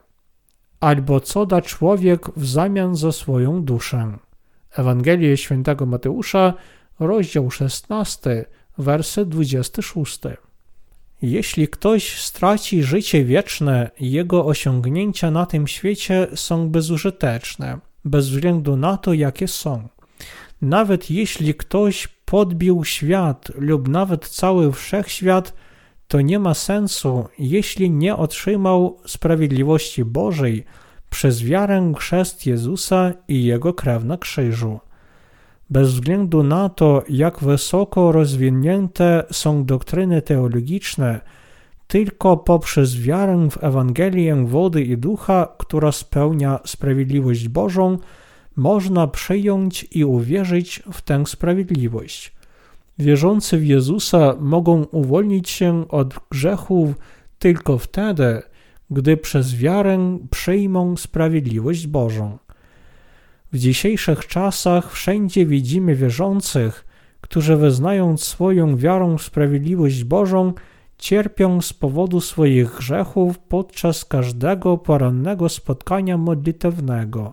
Albo 0.80 1.20
co 1.20 1.46
da 1.46 1.62
człowiek 1.62 2.26
w 2.36 2.46
zamian 2.46 2.96
za 2.96 3.12
swoją 3.12 3.62
duszę? 3.62 4.18
Ewangelię 4.76 5.36
świętego 5.36 5.86
Mateusza, 5.86 6.54
rozdział 7.00 7.50
16, 7.50 8.44
werset 8.78 9.28
26. 9.28 10.20
Jeśli 11.22 11.68
ktoś 11.68 12.20
straci 12.22 12.82
życie 12.82 13.24
wieczne, 13.24 13.90
jego 14.00 14.46
osiągnięcia 14.46 15.30
na 15.30 15.46
tym 15.46 15.66
świecie 15.66 16.26
są 16.34 16.68
bezużyteczne, 16.68 17.78
bez 18.04 18.28
względu 18.28 18.76
na 18.76 18.96
to, 18.96 19.14
jakie 19.14 19.48
są. 19.48 19.88
Nawet 20.62 21.10
jeśli 21.10 21.54
ktoś 21.54 22.08
podbił 22.08 22.84
świat 22.84 23.48
lub 23.54 23.88
nawet 23.88 24.28
cały 24.28 24.72
wszechświat, 24.72 25.52
to 26.10 26.20
nie 26.20 26.38
ma 26.38 26.54
sensu, 26.54 27.24
jeśli 27.38 27.90
nie 27.90 28.16
otrzymał 28.16 28.98
sprawiedliwości 29.06 30.04
Bożej 30.04 30.64
przez 31.10 31.42
wiarę 31.42 31.92
chrzest 31.96 32.46
Jezusa 32.46 33.12
i 33.28 33.44
Jego 33.44 33.74
krew 33.74 34.04
na 34.04 34.18
krzyżu. 34.18 34.80
Bez 35.70 35.92
względu 35.92 36.42
na 36.42 36.68
to, 36.68 37.02
jak 37.08 37.38
wysoko 37.38 38.12
rozwinięte 38.12 39.24
są 39.32 39.64
doktryny 39.64 40.22
teologiczne, 40.22 41.20
tylko 41.86 42.36
poprzez 42.36 43.00
wiarę 43.00 43.48
w 43.50 43.64
Ewangelię 43.64 44.46
wody 44.46 44.82
i 44.82 44.96
ducha, 44.96 45.48
która 45.58 45.92
spełnia 45.92 46.58
sprawiedliwość 46.66 47.48
Bożą, 47.48 47.98
można 48.56 49.06
przyjąć 49.06 49.86
i 49.90 50.04
uwierzyć 50.04 50.82
w 50.92 51.02
tę 51.02 51.26
sprawiedliwość. 51.26 52.39
Wierzący 53.00 53.58
w 53.58 53.66
Jezusa 53.66 54.34
mogą 54.40 54.84
uwolnić 54.84 55.50
się 55.50 55.88
od 55.88 56.14
grzechów 56.30 56.94
tylko 57.38 57.78
wtedy, 57.78 58.42
gdy 58.90 59.16
przez 59.16 59.56
wiarę 59.56 60.18
przyjmą 60.30 60.96
sprawiedliwość 60.96 61.86
Bożą. 61.86 62.38
W 63.52 63.58
dzisiejszych 63.58 64.26
czasach 64.26 64.92
wszędzie 64.92 65.46
widzimy 65.46 65.96
wierzących, 65.96 66.86
którzy 67.20 67.56
wyznając 67.56 68.24
swoją 68.24 68.76
wiarą 68.76 69.18
w 69.18 69.22
sprawiedliwość 69.22 70.04
Bożą, 70.04 70.52
cierpią 70.98 71.60
z 71.60 71.72
powodu 71.72 72.20
swoich 72.20 72.76
grzechów 72.76 73.38
podczas 73.38 74.04
każdego 74.04 74.78
porannego 74.78 75.48
spotkania 75.48 76.18
modlitewnego. 76.18 77.32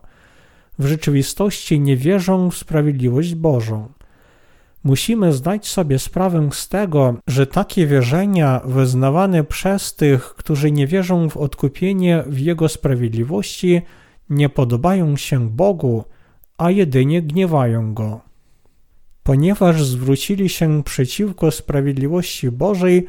W 0.79 0.85
rzeczywistości 0.85 1.79
nie 1.79 1.97
wierzą 1.97 2.51
w 2.51 2.57
sprawiedliwość 2.57 3.35
Bożą. 3.35 3.96
Musimy 4.87 5.33
zdać 5.33 5.67
sobie 5.67 5.99
sprawę 5.99 6.49
z 6.51 6.69
tego, 6.69 7.15
że 7.27 7.47
takie 7.47 7.87
wierzenia 7.87 8.61
wyznawane 8.65 9.43
przez 9.43 9.95
tych, 9.95 10.23
którzy 10.23 10.71
nie 10.71 10.87
wierzą 10.87 11.29
w 11.29 11.37
odkupienie 11.37 12.23
w 12.27 12.39
Jego 12.39 12.69
sprawiedliwości, 12.69 13.81
nie 14.29 14.49
podobają 14.49 15.17
się 15.17 15.49
Bogu, 15.49 16.03
a 16.57 16.71
jedynie 16.71 17.21
gniewają 17.21 17.93
Go. 17.93 18.21
Ponieważ 19.23 19.83
zwrócili 19.83 20.49
się 20.49 20.83
przeciwko 20.83 21.51
sprawiedliwości 21.51 22.51
Bożej, 22.51 23.05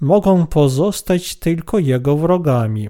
mogą 0.00 0.46
pozostać 0.46 1.34
tylko 1.34 1.78
Jego 1.78 2.16
wrogami. 2.16 2.88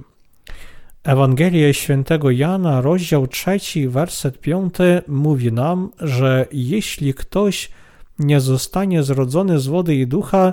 Ewangelia 1.04 1.72
świętego 1.72 2.30
Jana, 2.30 2.80
rozdział 2.80 3.26
3, 3.26 3.58
werset 3.88 4.38
5 4.40 4.74
mówi 5.08 5.52
nam, 5.52 5.90
że 5.98 6.46
jeśli 6.52 7.14
ktoś 7.14 7.70
nie 8.20 8.40
zostanie 8.40 9.02
zrodzony 9.02 9.60
z 9.60 9.66
wody 9.66 9.94
i 9.94 10.06
ducha, 10.06 10.52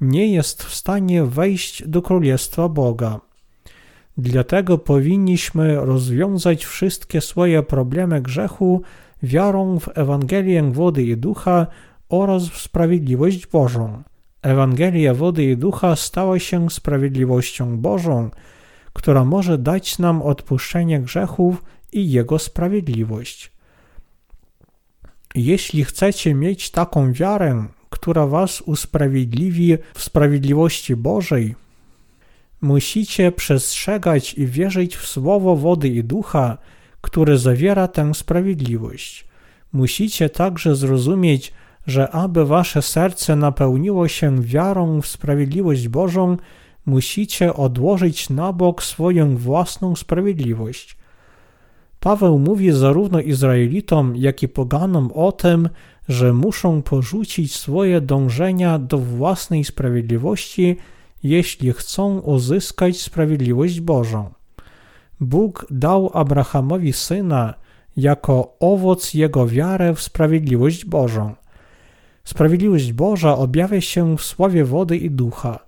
nie 0.00 0.32
jest 0.32 0.62
w 0.62 0.74
stanie 0.74 1.24
wejść 1.24 1.88
do 1.88 2.02
Królestwa 2.02 2.68
Boga. 2.68 3.20
Dlatego 4.18 4.78
powinniśmy 4.78 5.76
rozwiązać 5.76 6.64
wszystkie 6.64 7.20
swoje 7.20 7.62
problemy 7.62 8.22
grzechu 8.22 8.82
wiarą 9.22 9.78
w 9.78 9.88
Ewangelię 9.98 10.62
wody 10.62 11.02
i 11.02 11.16
ducha 11.16 11.66
oraz 12.08 12.48
w 12.48 12.58
sprawiedliwość 12.58 13.46
Bożą. 13.46 14.02
Ewangelia 14.42 15.14
wody 15.14 15.44
i 15.44 15.56
ducha 15.56 15.96
stała 15.96 16.38
się 16.38 16.70
sprawiedliwością 16.70 17.78
Bożą, 17.78 18.30
która 18.92 19.24
może 19.24 19.58
dać 19.58 19.98
nam 19.98 20.22
odpuszczenie 20.22 21.00
grzechów 21.00 21.64
i 21.92 22.10
Jego 22.10 22.38
sprawiedliwość. 22.38 23.57
Jeśli 25.40 25.84
chcecie 25.84 26.34
mieć 26.34 26.70
taką 26.70 27.12
wiarę, 27.12 27.66
która 27.90 28.26
was 28.26 28.60
usprawiedliwi 28.60 29.76
w 29.94 30.02
sprawiedliwości 30.02 30.96
Bożej, 30.96 31.54
musicie 32.60 33.32
przestrzegać 33.32 34.34
i 34.34 34.46
wierzyć 34.46 34.96
w 34.96 35.06
słowo 35.06 35.56
wody 35.56 35.88
i 35.88 36.04
ducha, 36.04 36.58
które 37.00 37.38
zawiera 37.38 37.88
tę 37.88 38.14
sprawiedliwość. 38.14 39.24
Musicie 39.72 40.30
także 40.30 40.76
zrozumieć, 40.76 41.52
że 41.86 42.10
aby 42.10 42.44
wasze 42.44 42.82
serce 42.82 43.36
napełniło 43.36 44.08
się 44.08 44.42
wiarą 44.42 45.00
w 45.00 45.06
sprawiedliwość 45.06 45.88
Bożą, 45.88 46.36
musicie 46.86 47.54
odłożyć 47.54 48.30
na 48.30 48.52
bok 48.52 48.82
swoją 48.82 49.36
własną 49.36 49.96
sprawiedliwość. 49.96 50.96
Paweł 52.00 52.38
mówi 52.38 52.72
zarówno 52.72 53.20
Izraelitom, 53.20 54.16
jak 54.16 54.42
i 54.42 54.48
poganom 54.48 55.12
o 55.14 55.32
tym, 55.32 55.68
że 56.08 56.32
muszą 56.32 56.82
porzucić 56.82 57.54
swoje 57.56 58.00
dążenia 58.00 58.78
do 58.78 58.98
własnej 58.98 59.64
sprawiedliwości, 59.64 60.76
jeśli 61.22 61.72
chcą 61.72 62.18
uzyskać 62.18 63.00
sprawiedliwość 63.00 63.80
Bożą. 63.80 64.30
Bóg 65.20 65.66
dał 65.70 66.10
Abrahamowi 66.14 66.92
syna 66.92 67.54
jako 67.96 68.56
owoc 68.60 69.14
jego 69.14 69.46
wiary 69.46 69.94
w 69.94 70.02
sprawiedliwość 70.02 70.84
Bożą. 70.84 71.34
Sprawiedliwość 72.24 72.92
Boża 72.92 73.36
objawia 73.36 73.80
się 73.80 74.16
w 74.16 74.22
słowie 74.22 74.64
wody 74.64 74.96
i 74.96 75.10
ducha. 75.10 75.58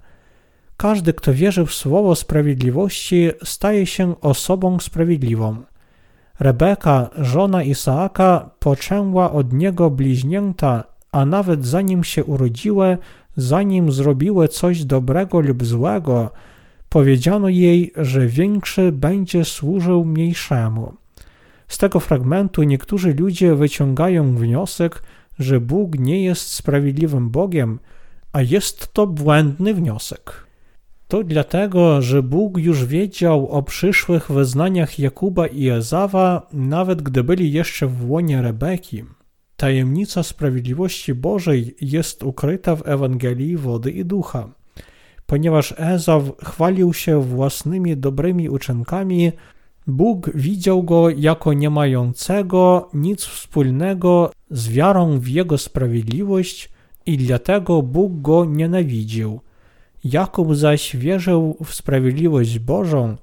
Każdy, 0.76 1.12
kto 1.12 1.34
wierzy 1.34 1.66
w 1.66 1.74
słowo 1.74 2.14
sprawiedliwości, 2.14 3.30
staje 3.44 3.86
się 3.86 4.20
osobą 4.20 4.78
sprawiedliwą. 4.78 5.62
Rebeka, 6.40 7.10
żona 7.18 7.62
Isaaka, 7.62 8.50
poczęła 8.58 9.32
od 9.32 9.52
niego 9.52 9.90
bliźnięta, 9.90 10.84
a 11.12 11.24
nawet 11.24 11.66
zanim 11.66 12.04
się 12.04 12.24
urodziły, 12.24 12.98
zanim 13.36 13.92
zrobiły 13.92 14.48
coś 14.48 14.84
dobrego 14.84 15.40
lub 15.40 15.64
złego, 15.64 16.30
powiedziano 16.88 17.48
jej, 17.48 17.92
że 17.96 18.26
większy 18.26 18.92
będzie 18.92 19.44
służył 19.44 20.04
mniejszemu. 20.04 20.94
Z 21.68 21.78
tego 21.78 22.00
fragmentu 22.00 22.62
niektórzy 22.62 23.14
ludzie 23.14 23.54
wyciągają 23.54 24.36
wniosek, 24.36 25.02
że 25.38 25.60
Bóg 25.60 25.98
nie 25.98 26.24
jest 26.24 26.52
sprawiedliwym 26.52 27.30
Bogiem, 27.30 27.78
a 28.32 28.42
jest 28.42 28.92
to 28.92 29.06
błędny 29.06 29.74
wniosek. 29.74 30.49
To 31.10 31.24
dlatego, 31.24 32.02
że 32.02 32.22
Bóg 32.22 32.58
już 32.58 32.84
wiedział 32.84 33.48
o 33.48 33.62
przyszłych 33.62 34.30
wyznaniach 34.30 34.98
Jakuba 34.98 35.46
i 35.46 35.68
Ezawa, 35.68 36.46
nawet 36.52 37.02
gdy 37.02 37.24
byli 37.24 37.52
jeszcze 37.52 37.86
w 37.86 38.10
łonie 38.10 38.42
Rebeki. 38.42 39.04
Tajemnica 39.56 40.22
sprawiedliwości 40.22 41.14
Bożej 41.14 41.74
jest 41.80 42.22
ukryta 42.22 42.76
w 42.76 42.88
Ewangelii 42.88 43.56
wody 43.56 43.90
i 43.90 44.04
ducha. 44.04 44.48
Ponieważ 45.26 45.74
Ezaw 45.76 46.22
chwalił 46.44 46.92
się 46.92 47.20
własnymi 47.20 47.96
dobrymi 47.96 48.48
uczynkami, 48.48 49.32
Bóg 49.86 50.30
widział 50.34 50.82
go 50.82 51.10
jako 51.10 51.52
nie 51.52 51.70
mającego 51.70 52.88
nic 52.94 53.24
wspólnego 53.24 54.30
z 54.50 54.68
wiarą 54.68 55.18
w 55.18 55.28
jego 55.28 55.58
sprawiedliwość 55.58 56.70
i 57.06 57.16
dlatego 57.18 57.82
Bóg 57.82 58.20
go 58.20 58.44
nienawidził. 58.44 59.40
Jakub 60.04 60.54
zaś 60.54 60.96
wierzył 60.96 61.56
w 61.64 61.74
sprawiedliwość 61.74 62.58
Bożą 62.58 63.16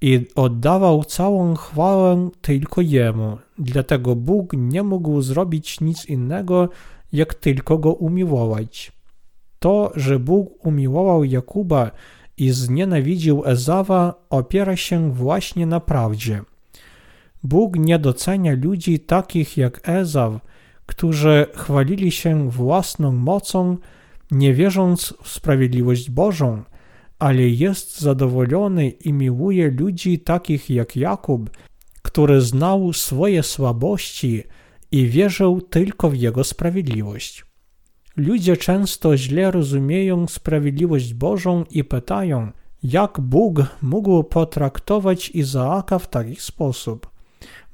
i 0.00 0.26
oddawał 0.34 1.04
całą 1.04 1.54
chwałę 1.54 2.30
tylko 2.40 2.80
Jemu. 2.80 3.38
Dlatego 3.58 4.16
Bóg 4.16 4.52
nie 4.56 4.82
mógł 4.82 5.22
zrobić 5.22 5.80
nic 5.80 6.06
innego, 6.06 6.68
jak 7.12 7.34
tylko 7.34 7.78
go 7.78 7.92
umiłować. 7.92 8.92
To, 9.58 9.92
że 9.94 10.18
Bóg 10.18 10.66
umiłował 10.66 11.24
Jakuba 11.24 11.90
i 12.36 12.50
znienawidził 12.50 13.42
Ezawa, 13.44 14.14
opiera 14.30 14.76
się 14.76 15.12
właśnie 15.12 15.66
na 15.66 15.80
prawdzie. 15.80 16.42
Bóg 17.42 17.76
nie 17.76 17.98
docenia 17.98 18.56
ludzi 18.62 19.00
takich 19.00 19.56
jak 19.56 19.88
Ezaw, 19.88 20.32
którzy 20.86 21.46
chwalili 21.54 22.10
się 22.10 22.50
własną 22.50 23.12
mocą, 23.12 23.76
nie 24.30 24.54
wierząc 24.54 25.14
w 25.22 25.28
sprawiedliwość 25.28 26.10
Bożą, 26.10 26.62
ale 27.18 27.42
jest 27.42 28.00
zadowolony 28.00 28.88
i 28.88 29.12
miłuje 29.12 29.70
ludzi 29.70 30.18
takich 30.18 30.70
jak 30.70 30.96
Jakub, 30.96 31.50
który 32.02 32.40
znał 32.40 32.92
swoje 32.92 33.42
słabości 33.42 34.42
i 34.92 35.06
wierzył 35.06 35.60
tylko 35.60 36.10
w 36.10 36.16
jego 36.16 36.44
sprawiedliwość. 36.44 37.44
Ludzie 38.16 38.56
często 38.56 39.16
źle 39.16 39.50
rozumieją 39.50 40.26
sprawiedliwość 40.26 41.14
Bożą 41.14 41.64
i 41.70 41.84
pytają, 41.84 42.52
jak 42.82 43.20
Bóg 43.20 43.58
mógł 43.82 44.24
potraktować 44.24 45.30
Izaaka 45.30 45.98
w 45.98 46.08
taki 46.08 46.36
sposób. 46.36 47.10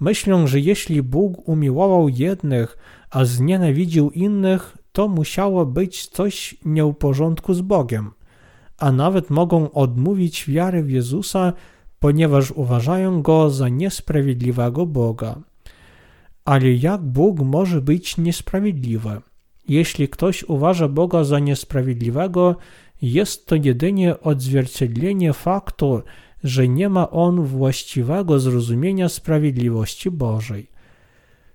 Myślą, 0.00 0.46
że 0.46 0.60
jeśli 0.60 1.02
Bóg 1.02 1.48
umiłował 1.48 2.08
jednych, 2.08 2.78
a 3.10 3.24
znienawidził 3.24 4.10
innych, 4.10 4.76
to 4.92 5.08
musiało 5.08 5.66
być 5.66 6.06
coś 6.06 6.56
nie 6.64 6.84
w 6.84 6.94
porządku 6.94 7.54
z 7.54 7.60
Bogiem, 7.60 8.10
a 8.78 8.92
nawet 8.92 9.30
mogą 9.30 9.70
odmówić 9.72 10.50
wiary 10.50 10.82
w 10.82 10.90
Jezusa, 10.90 11.52
ponieważ 11.98 12.50
uważają 12.50 13.22
Go 13.22 13.50
za 13.50 13.68
niesprawiedliwego 13.68 14.86
Boga. 14.86 15.40
Ale 16.44 16.72
jak 16.72 17.02
Bóg 17.02 17.40
może 17.40 17.80
być 17.80 18.18
niesprawiedliwy? 18.18 19.20
Jeśli 19.68 20.08
ktoś 20.08 20.44
uważa 20.44 20.88
Boga 20.88 21.24
za 21.24 21.38
niesprawiedliwego, 21.38 22.56
jest 23.02 23.46
to 23.46 23.54
jedynie 23.54 24.20
odzwierciedlenie 24.20 25.32
faktu, 25.32 26.02
że 26.44 26.68
nie 26.68 26.88
ma 26.88 27.10
on 27.10 27.42
właściwego 27.42 28.40
zrozumienia 28.40 29.08
sprawiedliwości 29.08 30.10
Bożej. 30.10 30.71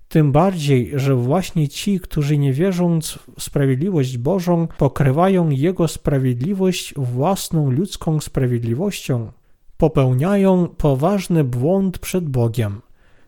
Tym 0.10 0.32
bardziej, 0.32 0.92
że 0.96 1.16
właśnie 1.16 1.68
ci, 1.68 2.00
którzy 2.00 2.38
nie 2.38 2.54
wierząc 2.54 3.20
w 3.38 3.44
sprawiedliwość 3.44 4.18
Bożą, 4.18 4.68
pokrywają 4.78 5.50
Jego 5.50 5.88
sprawiedliwość 5.88 6.94
własną 6.98 7.72
ludzką 7.72 8.20
sprawiedliwością, 8.20 9.32
popełniają 9.78 10.68
poważny 10.68 11.44
błąd 11.44 12.00
przed 12.00 12.30
Bogiem. 12.30 12.82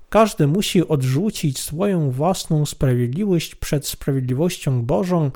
Każdy 0.10 0.48
musi 0.48 0.88
odrzucić 0.88 1.60
swoją 1.60 2.12
własną 2.12 2.66
sprawiedliwość 2.66 3.56
przed 3.56 3.88
sprawiedliwością 3.88 4.86
Bożą 4.86 5.32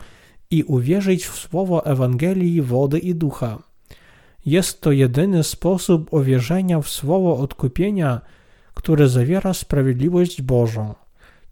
i 0.51 0.63
uwierzyć 0.63 1.25
w 1.25 1.39
słowo 1.39 1.85
Ewangelii 1.85 2.61
wody 2.61 2.99
i 2.99 3.15
ducha. 3.15 3.57
Jest 4.45 4.81
to 4.81 4.91
jedyny 4.91 5.43
sposób 5.43 6.13
uwierzenia 6.13 6.81
w 6.81 6.89
słowo 6.89 7.37
odkupienia, 7.37 8.21
które 8.73 9.09
zawiera 9.09 9.53
sprawiedliwość 9.53 10.41
Bożą. 10.41 10.93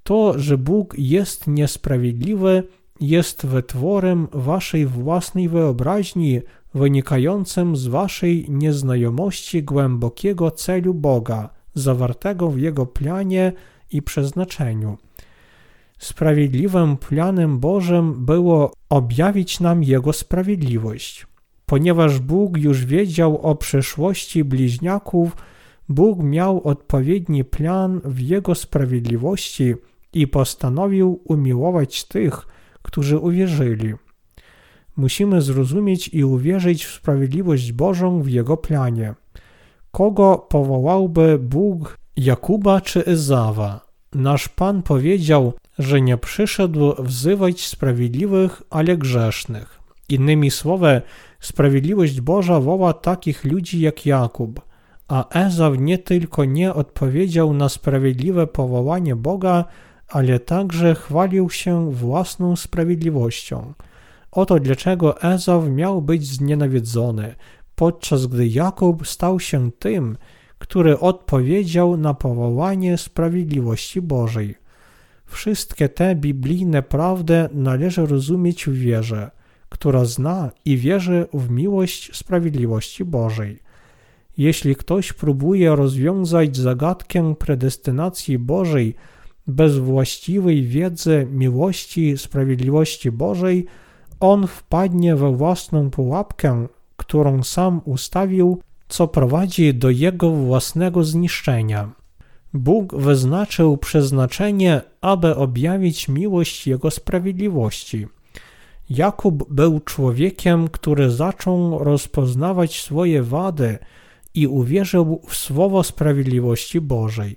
To, 0.03 0.39
że 0.39 0.57
Bóg 0.57 0.95
jest 0.97 1.47
niesprawiedliwy, 1.47 2.63
jest 2.99 3.45
wytworem 3.45 4.27
waszej 4.31 4.85
własnej 4.85 5.49
wyobraźni, 5.49 6.41
wynikającym 6.73 7.75
z 7.75 7.87
waszej 7.87 8.45
nieznajomości 8.49 9.63
głębokiego 9.63 10.51
celu 10.51 10.93
Boga, 10.93 11.49
zawartego 11.73 12.49
w 12.49 12.59
Jego 12.59 12.85
planie 12.85 13.53
i 13.91 14.01
przeznaczeniu. 14.01 14.97
Sprawiedliwym 15.97 16.97
planem 16.97 17.59
Bożym 17.59 18.25
było 18.25 18.73
objawić 18.89 19.59
nam 19.59 19.83
Jego 19.83 20.13
sprawiedliwość. 20.13 21.27
Ponieważ 21.65 22.19
Bóg 22.19 22.57
już 22.57 22.85
wiedział 22.85 23.37
o 23.37 23.55
przyszłości 23.55 24.43
bliźniaków, 24.43 25.37
Bóg 25.89 26.23
miał 26.23 26.63
odpowiedni 26.63 27.43
plan 27.43 28.01
w 28.05 28.19
Jego 28.19 28.55
sprawiedliwości– 28.55 29.73
i 30.13 30.27
postanowił 30.27 31.21
umiłować 31.25 32.03
tych, 32.03 32.47
którzy 32.81 33.19
uwierzyli. 33.19 33.93
Musimy 34.97 35.41
zrozumieć 35.41 36.07
i 36.13 36.23
uwierzyć 36.23 36.85
w 36.85 36.95
sprawiedliwość 36.95 37.71
Bożą 37.71 38.21
w 38.21 38.29
Jego 38.29 38.57
planie. 38.57 39.13
Kogo 39.91 40.37
powołałby 40.37 41.39
Bóg 41.39 41.97
Jakuba 42.17 42.81
czy 42.81 43.05
Ezawa? 43.05 43.91
Nasz 44.13 44.49
Pan 44.49 44.83
powiedział, 44.83 45.53
że 45.79 46.01
nie 46.01 46.17
przyszedł 46.17 47.03
wzywać 47.03 47.65
sprawiedliwych, 47.65 48.61
ale 48.69 48.97
grzesznych. 48.97 49.79
Innymi 50.09 50.51
słowy, 50.51 51.01
sprawiedliwość 51.39 52.21
Boża 52.21 52.59
woła 52.59 52.93
takich 52.93 53.43
ludzi 53.43 53.81
jak 53.81 54.05
Jakub, 54.05 54.61
a 55.07 55.29
Ezaw 55.29 55.73
nie 55.79 55.97
tylko 55.97 56.45
nie 56.45 56.73
odpowiedział 56.73 57.53
na 57.53 57.69
sprawiedliwe 57.69 58.47
powołanie 58.47 59.15
Boga, 59.15 59.65
ale 60.11 60.39
także 60.39 60.95
chwalił 60.95 61.49
się 61.49 61.91
własną 61.91 62.55
sprawiedliwością. 62.55 63.73
Oto 64.31 64.59
dlaczego 64.59 65.21
Ezaw 65.21 65.69
miał 65.69 66.01
być 66.01 66.25
znienawidzony, 66.25 67.35
podczas 67.75 68.25
gdy 68.25 68.47
Jakub 68.47 69.07
stał 69.07 69.39
się 69.39 69.71
tym, 69.71 70.17
który 70.57 70.99
odpowiedział 70.99 71.97
na 71.97 72.13
powołanie 72.13 72.97
sprawiedliwości 72.97 74.01
Bożej. 74.01 74.55
Wszystkie 75.25 75.89
te 75.89 76.15
biblijne 76.15 76.83
prawdy 76.83 77.49
należy 77.53 78.05
rozumieć 78.05 78.65
w 78.65 78.73
wierze, 78.73 79.31
która 79.69 80.05
zna 80.05 80.51
i 80.65 80.77
wierzy 80.77 81.27
w 81.33 81.49
miłość 81.49 82.15
sprawiedliwości 82.17 83.05
Bożej. 83.05 83.59
Jeśli 84.37 84.75
ktoś 84.75 85.13
próbuje 85.13 85.75
rozwiązać 85.75 86.57
zagadkę 86.57 87.35
predestynacji 87.35 88.39
Bożej 88.39 88.95
bez 89.51 89.77
właściwej 89.77 90.63
wiedzy 90.63 91.27
miłości 91.31 92.17
sprawiedliwości 92.17 93.11
Bożej, 93.11 93.65
on 94.19 94.47
wpadnie 94.47 95.15
we 95.15 95.35
własną 95.35 95.89
pułapkę, 95.89 96.67
którą 96.97 97.43
sam 97.43 97.81
ustawił, 97.85 98.61
co 98.87 99.07
prowadzi 99.07 99.73
do 99.73 99.89
jego 99.89 100.31
własnego 100.31 101.03
zniszczenia. 101.03 101.91
Bóg 102.53 102.95
wyznaczył 102.95 103.77
przeznaczenie, 103.77 104.81
aby 105.01 105.35
objawić 105.35 106.07
miłość 106.07 106.67
Jego 106.67 106.91
sprawiedliwości. 106.91 108.07
Jakub 108.89 109.53
był 109.53 109.79
człowiekiem, 109.79 110.67
który 110.67 111.09
zaczął 111.11 111.83
rozpoznawać 111.83 112.81
swoje 112.81 113.23
wady 113.23 113.77
i 114.33 114.47
uwierzył 114.47 115.21
w 115.27 115.35
słowo 115.35 115.83
sprawiedliwości 115.83 116.81
Bożej. 116.81 117.35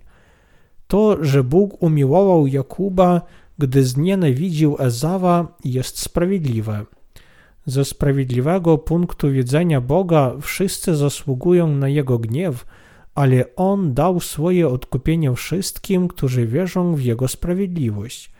To, 0.95 1.25
że 1.25 1.45
Bóg 1.45 1.83
umiłował 1.83 2.47
Jakuba, 2.47 3.21
gdy 3.59 3.85
znienawidził 3.85 4.77
Ezawa, 4.79 5.57
jest 5.65 5.99
sprawiedliwe. 5.99 6.85
Ze 7.67 7.85
sprawiedliwego 7.85 8.79
punktu 8.79 9.31
widzenia 9.31 9.81
Boga 9.81 10.33
wszyscy 10.41 10.97
zasługują 10.97 11.69
na 11.69 11.89
Jego 11.89 12.19
gniew, 12.19 12.67
ale 13.15 13.45
On 13.57 13.95
dał 13.95 14.21
swoje 14.21 14.69
odkupienie 14.69 15.35
wszystkim, 15.35 16.09
którzy 16.09 16.47
wierzą 16.47 16.95
w 16.95 17.03
Jego 17.03 17.29
sprawiedliwość. 17.29 18.33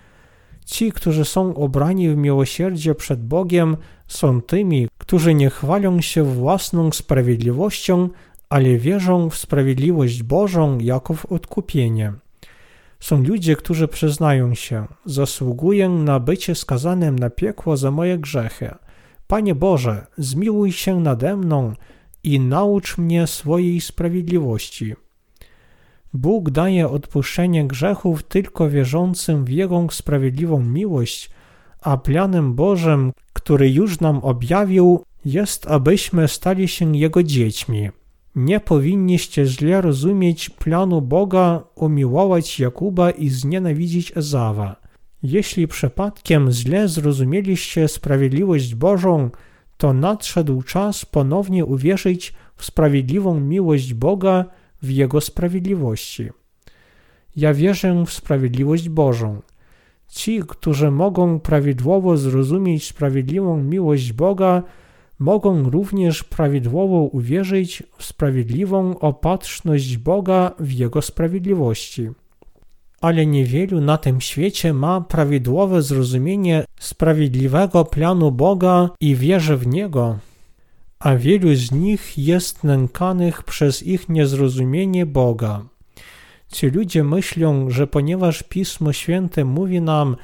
Ci, 0.65 0.93
którzy 0.93 1.25
są 1.25 1.55
obrani 1.55 2.09
w 2.11 2.17
miłosierdzie 2.17 2.95
przed 2.95 3.27
Bogiem, 3.27 3.77
są 4.09 4.43
tymi, 4.43 4.89
którzy 4.99 5.35
nie 5.35 5.51
chwalą 5.51 6.01
się 6.01 6.23
własną 6.23 6.93
sprawiedliwością, 6.93 8.09
ale 8.49 8.79
wierzą 8.79 9.31
w 9.31 9.37
sprawiedliwość 9.37 10.23
Bożą 10.23 10.79
jako 10.79 11.15
w 11.15 11.27
odkupienie. 11.27 12.24
Są 13.05 13.23
ludzie, 13.23 13.57
którzy 13.57 13.89
przyznają 13.89 14.55
się, 14.55 14.87
zasługuję 15.05 15.89
na 15.89 16.21
bycie 16.21 16.55
skazanym 16.55 17.19
na 17.19 17.31
piekło 17.31 17.77
za 17.77 17.91
moje 17.91 18.19
grzechy. 18.19 18.75
Panie 19.27 19.55
Boże, 19.55 20.07
zmiłuj 20.19 20.73
się 20.73 21.01
nade 21.01 21.37
mną 21.37 21.73
i 22.23 22.41
naucz 22.41 22.99
mnie 22.99 23.27
swojej 23.27 23.81
sprawiedliwości. 23.81 24.95
Bóg 26.13 26.51
daje 26.51 26.89
odpuszczenie 26.89 27.67
grzechów 27.67 28.23
tylko 28.23 28.71
wierzącym 28.71 29.45
w 29.45 29.49
Jego 29.49 29.87
sprawiedliwą 29.91 30.61
miłość, 30.61 31.31
a 31.81 31.97
planem 31.97 32.55
Bożym, 32.55 33.13
który 33.33 33.71
już 33.71 34.01
nam 34.01 34.19
objawił, 34.19 35.05
jest, 35.25 35.67
abyśmy 35.67 36.29
stali 36.29 36.69
się 36.69 36.97
Jego 36.97 37.23
dziećmi. 37.23 37.91
Nie 38.37 38.61
powinniście 38.61 39.47
źle 39.47 39.81
rozumieć 39.81 40.51
planu 40.51 41.03
Boga 41.03 41.63
umiłować 41.75 42.61
Jakuba 42.61 43.11
i 43.11 43.29
znienawidzić 43.29 44.17
Ezawa. 44.17 44.77
Jeśli 45.23 45.69
przypadkiem 45.69 46.51
źle 46.51 46.89
zrozumieliście 46.89 47.89
sprawiedliwość 47.89 48.75
Bożą, 48.75 49.31
to 49.77 49.93
nadszedł 49.93 50.63
czas 50.63 51.05
ponownie 51.05 51.65
uwierzyć 51.65 52.35
w 52.57 52.65
sprawiedliwą 52.65 53.41
miłość 53.41 53.95
Boga 53.95 54.45
w 54.83 54.91
Jego 54.91 55.21
sprawiedliwości. 55.21 56.31
Ja 57.37 57.55
wierzę 57.55 58.05
w 58.07 58.13
sprawiedliwość 58.13 58.89
Bożą. 58.89 59.43
Ci, 60.09 60.43
którzy 60.49 60.91
mogą 60.91 61.41
prawidłowo 61.41 62.17
zrozumieć 62.17 62.87
sprawiedliwą 62.87 63.63
miłość 63.63 64.13
Boga, 64.13 64.63
mogą 65.19 65.71
również 65.71 66.25
prawidłowo 66.25 66.97
uwierzyć 66.97 67.83
w 67.99 68.05
sprawiedliwą 68.05 68.99
opatrzność 68.99 69.97
Boga 69.97 70.53
w 70.59 70.73
Jego 70.73 71.03
sprawiedliwości. 71.03 72.11
Ale 73.01 73.27
niewielu 73.27 73.81
na 73.81 73.99
tym 73.99 74.21
świecie 74.21 74.75
ma 74.75 75.01
prawidłowe 75.01 75.83
zrozumienie 75.83 76.65
sprawiedliwego 76.81 77.85
planu 77.85 78.33
Boga 78.33 78.91
i 79.01 79.17
wierzy 79.17 79.57
w 79.57 79.67
Niego, 79.67 80.19
a 80.99 81.17
wielu 81.17 81.55
z 81.55 81.73
nich 81.73 82.19
jest 82.19 82.65
nękanych 82.65 83.43
przez 83.43 83.83
ich 83.83 84.09
niezrozumienie 84.09 85.07
Boga. 85.07 85.63
Ci 86.53 86.67
ludzie 86.67 87.05
myślą, 87.05 87.71
że 87.71 87.87
ponieważ 87.87 88.43
Pismo 88.43 88.93
Święte 88.93 89.45
mówi 89.45 89.81
nam, 89.81 90.17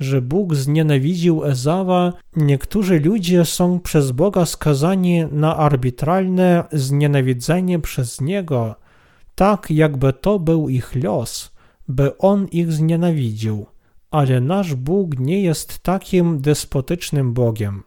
że 0.00 0.22
Bóg 0.22 0.54
znienawidził 0.54 1.44
Ezawa, 1.44 2.12
niektórzy 2.36 3.00
ludzie 3.00 3.44
są 3.44 3.80
przez 3.80 4.10
Boga 4.10 4.46
skazani 4.46 5.24
na 5.32 5.56
arbitralne 5.56 6.64
znienawidzenie 6.72 7.78
przez 7.78 8.20
Niego, 8.20 8.74
tak 9.34 9.70
jakby 9.70 10.12
to 10.12 10.38
był 10.38 10.68
ich 10.68 10.94
los, 10.94 11.52
by 11.88 12.18
On 12.18 12.48
ich 12.48 12.72
znienawidził. 12.72 13.66
Ale 14.10 14.40
nasz 14.40 14.74
Bóg 14.74 15.18
nie 15.18 15.42
jest 15.42 15.78
takim 15.78 16.40
despotycznym 16.40 17.32
Bogiem. 17.32 17.82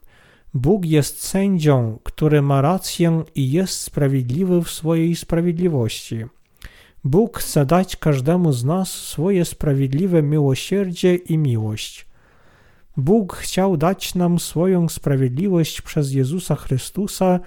Bóg 0.54 0.86
jest 0.86 1.24
sędzią, 1.24 2.00
który 2.04 2.42
ma 2.42 2.62
rację 2.62 3.24
i 3.36 3.52
jest 3.52 3.80
sprawiedliwy 3.80 4.62
w 4.62 4.70
swojej 4.70 5.16
sprawiedliwości. 5.16 6.26
Bóg 7.04 7.38
chce 7.38 7.66
dać 7.66 7.96
każdemu 7.96 8.54
z 8.54 8.64
nas 8.64 8.92
swoje 8.92 9.46
sprawiedliwe 9.46 10.24
miłosierdzie 10.24 11.16
i 11.16 11.38
miłość. 11.38 12.08
Bóg 12.98 13.36
chciał 13.36 13.78
dać 13.78 14.16
nam 14.16 14.40
swoją 14.40 14.90
sprawiedliwość 14.90 15.82
przez 15.82 16.14
Jezusa 16.14 16.56
Chrystusa 16.56 17.40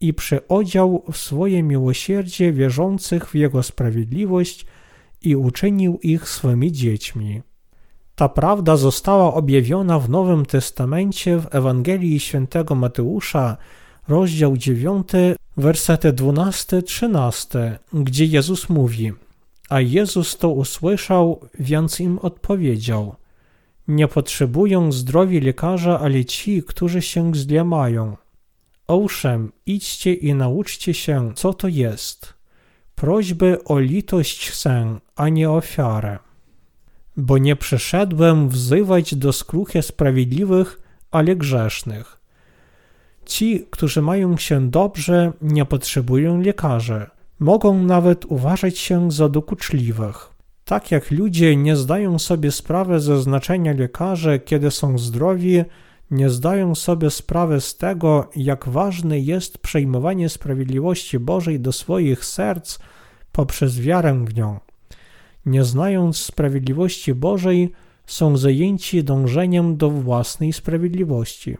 i 0.00 0.14
przyodział 0.14 1.04
w 1.12 1.16
swoje 1.16 1.62
miłosierdzie 1.62 2.52
wierzących 2.52 3.30
w 3.30 3.34
Jego 3.34 3.62
sprawiedliwość 3.62 4.66
i 5.22 5.36
uczynił 5.36 5.98
ich 6.02 6.28
swymi 6.28 6.72
dziećmi. 6.72 7.42
Ta 8.14 8.28
prawda 8.28 8.76
została 8.76 9.34
objawiona 9.34 9.98
w 9.98 10.10
Nowym 10.10 10.46
Testamencie 10.46 11.38
w 11.38 11.54
Ewangelii 11.54 12.20
Świętego 12.20 12.74
Mateusza, 12.74 13.56
rozdział 14.08 14.56
9, 14.56 15.08
wersety 15.56 16.12
12-13, 16.12 17.78
gdzie 17.92 18.24
Jezus 18.24 18.68
mówi: 18.68 19.12
A 19.68 19.80
Jezus 19.80 20.36
to 20.36 20.48
usłyszał, 20.48 21.40
więc 21.58 22.00
im 22.00 22.18
odpowiedział: 22.18 23.16
Nie 23.88 24.08
potrzebują 24.08 24.92
zdrowi 24.92 25.40
lekarza, 25.40 26.00
ale 26.00 26.24
ci, 26.24 26.62
którzy 26.62 27.02
się 27.02 27.34
źle. 27.34 27.64
Owszem, 28.86 29.52
idźcie 29.66 30.14
i 30.14 30.34
nauczcie 30.34 30.94
się, 30.94 31.32
co 31.34 31.54
to 31.54 31.68
jest. 31.68 32.34
Prośby 32.94 33.64
o 33.64 33.78
litość 33.78 34.50
chcę, 34.50 34.98
a 35.16 35.28
nie 35.28 35.50
ofiarę. 35.50 36.18
Bo 37.16 37.38
nie 37.38 37.56
przyszedłem 37.56 38.48
wzywać 38.48 39.14
do 39.14 39.32
skruchy 39.32 39.82
sprawiedliwych, 39.82 40.80
ale 41.10 41.36
grzesznych. 41.36 42.25
Ci, 43.26 43.66
którzy 43.70 44.02
mają 44.02 44.36
się 44.36 44.70
dobrze, 44.70 45.32
nie 45.42 45.64
potrzebują 45.64 46.40
lekarzy. 46.40 47.06
Mogą 47.38 47.82
nawet 47.82 48.24
uważać 48.24 48.78
się 48.78 49.12
za 49.12 49.28
dokuczliwych. 49.28 50.30
Tak 50.64 50.90
jak 50.90 51.10
ludzie 51.10 51.56
nie 51.56 51.76
zdają 51.76 52.18
sobie 52.18 52.50
sprawy 52.50 53.00
ze 53.00 53.22
znaczenia 53.22 53.72
lekarzy, 53.72 54.40
kiedy 54.44 54.70
są 54.70 54.98
zdrowi, 54.98 55.64
nie 56.10 56.30
zdają 56.30 56.74
sobie 56.74 57.10
sprawy 57.10 57.60
z 57.60 57.76
tego, 57.76 58.30
jak 58.36 58.68
ważne 58.68 59.20
jest 59.20 59.58
przejmowanie 59.58 60.28
sprawiedliwości 60.28 61.18
Bożej 61.18 61.60
do 61.60 61.72
swoich 61.72 62.24
serc 62.24 62.78
poprzez 63.32 63.80
wiarę 63.80 64.24
w 64.24 64.34
nią. 64.34 64.60
Nie 65.46 65.64
znając 65.64 66.16
sprawiedliwości 66.16 67.14
Bożej, 67.14 67.72
są 68.06 68.36
zajęci 68.36 69.04
dążeniem 69.04 69.76
do 69.76 69.90
własnej 69.90 70.52
sprawiedliwości 70.52 71.56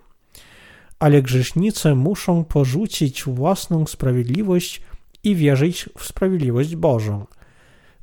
ale 0.99 1.23
grzesznicy 1.23 1.95
muszą 1.95 2.45
porzucić 2.45 3.25
własną 3.25 3.87
sprawiedliwość 3.87 4.83
i 5.25 5.35
wierzyć 5.35 5.89
w 5.99 6.05
sprawiedliwość 6.05 6.77
Bożą. 6.77 7.27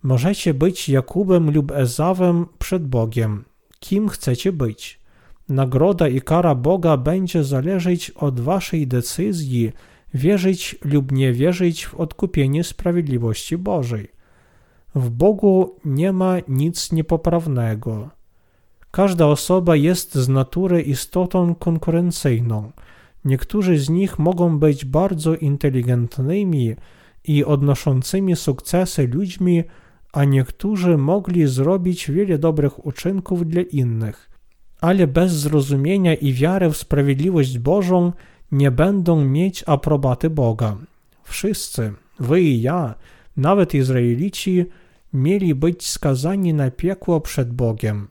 Możecie 0.03 0.53
być 0.53 0.89
Jakubem 0.89 1.51
lub 1.51 1.71
Ezawem 1.71 2.45
przed 2.59 2.87
Bogiem. 2.87 3.45
Kim 3.79 4.09
chcecie 4.09 4.51
być? 4.51 4.99
Nagroda 5.49 6.07
i 6.07 6.21
kara 6.21 6.55
Boga 6.55 6.97
będzie 6.97 7.43
zależeć 7.43 8.09
od 8.09 8.39
waszej 8.39 8.87
decyzji 8.87 9.71
wierzyć 10.13 10.75
lub 10.85 11.11
nie 11.11 11.33
wierzyć 11.33 11.85
w 11.85 11.95
odkupienie 11.95 12.63
sprawiedliwości 12.63 13.57
Bożej. 13.57 14.07
W 14.95 15.09
Bogu 15.09 15.75
nie 15.85 16.13
ma 16.13 16.35
nic 16.47 16.91
niepoprawnego. 16.91 18.09
Każda 18.91 19.27
osoba 19.27 19.75
jest 19.75 20.15
z 20.15 20.29
natury 20.29 20.81
istotą 20.81 21.55
konkurencyjną. 21.55 22.71
Niektórzy 23.25 23.77
z 23.79 23.89
nich 23.89 24.19
mogą 24.19 24.59
być 24.59 24.85
bardzo 24.85 25.35
inteligentnymi 25.35 26.75
i 27.23 27.45
odnoszącymi 27.45 28.35
sukcesy 28.35 29.07
ludźmi, 29.07 29.63
a 30.13 30.23
niektórzy 30.23 30.97
mogli 30.97 31.47
zrobić 31.47 32.11
wiele 32.11 32.37
dobrych 32.37 32.85
uczynków 32.85 33.47
dla 33.47 33.61
innych. 33.61 34.29
Ale 34.81 35.07
bez 35.07 35.31
zrozumienia 35.31 36.13
i 36.13 36.33
wiary 36.33 36.69
w 36.69 36.77
sprawiedliwość 36.77 37.59
Bożą 37.59 38.11
nie 38.51 38.71
będą 38.71 39.25
mieć 39.25 39.63
aprobaty 39.67 40.29
Boga. 40.29 40.77
Wszyscy, 41.23 41.93
wy 42.19 42.41
i 42.41 42.61
ja, 42.61 42.95
nawet 43.37 43.73
Izraelici, 43.73 44.65
mieli 45.13 45.55
być 45.55 45.87
skazani 45.87 46.53
na 46.53 46.71
piekło 46.71 47.21
przed 47.21 47.53
Bogiem. 47.53 48.07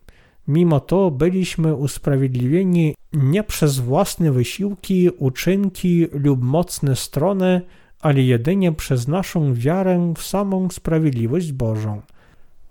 Mimo 0.48 0.80
to 0.80 1.10
byliśmy 1.10 1.74
usprawiedliwieni 1.74 2.94
nie 3.12 3.42
przez 3.42 3.78
własne 3.78 4.32
wysiłki, 4.32 5.10
uczynki 5.18 6.06
lub 6.12 6.42
mocne 6.42 6.96
strony, 6.96 7.60
ale 8.00 8.22
jedynie 8.22 8.72
przez 8.72 9.08
naszą 9.08 9.54
wiarę 9.54 10.12
w 10.16 10.22
samą 10.22 10.70
sprawiedliwość 10.70 11.52
Bożą. 11.52 12.00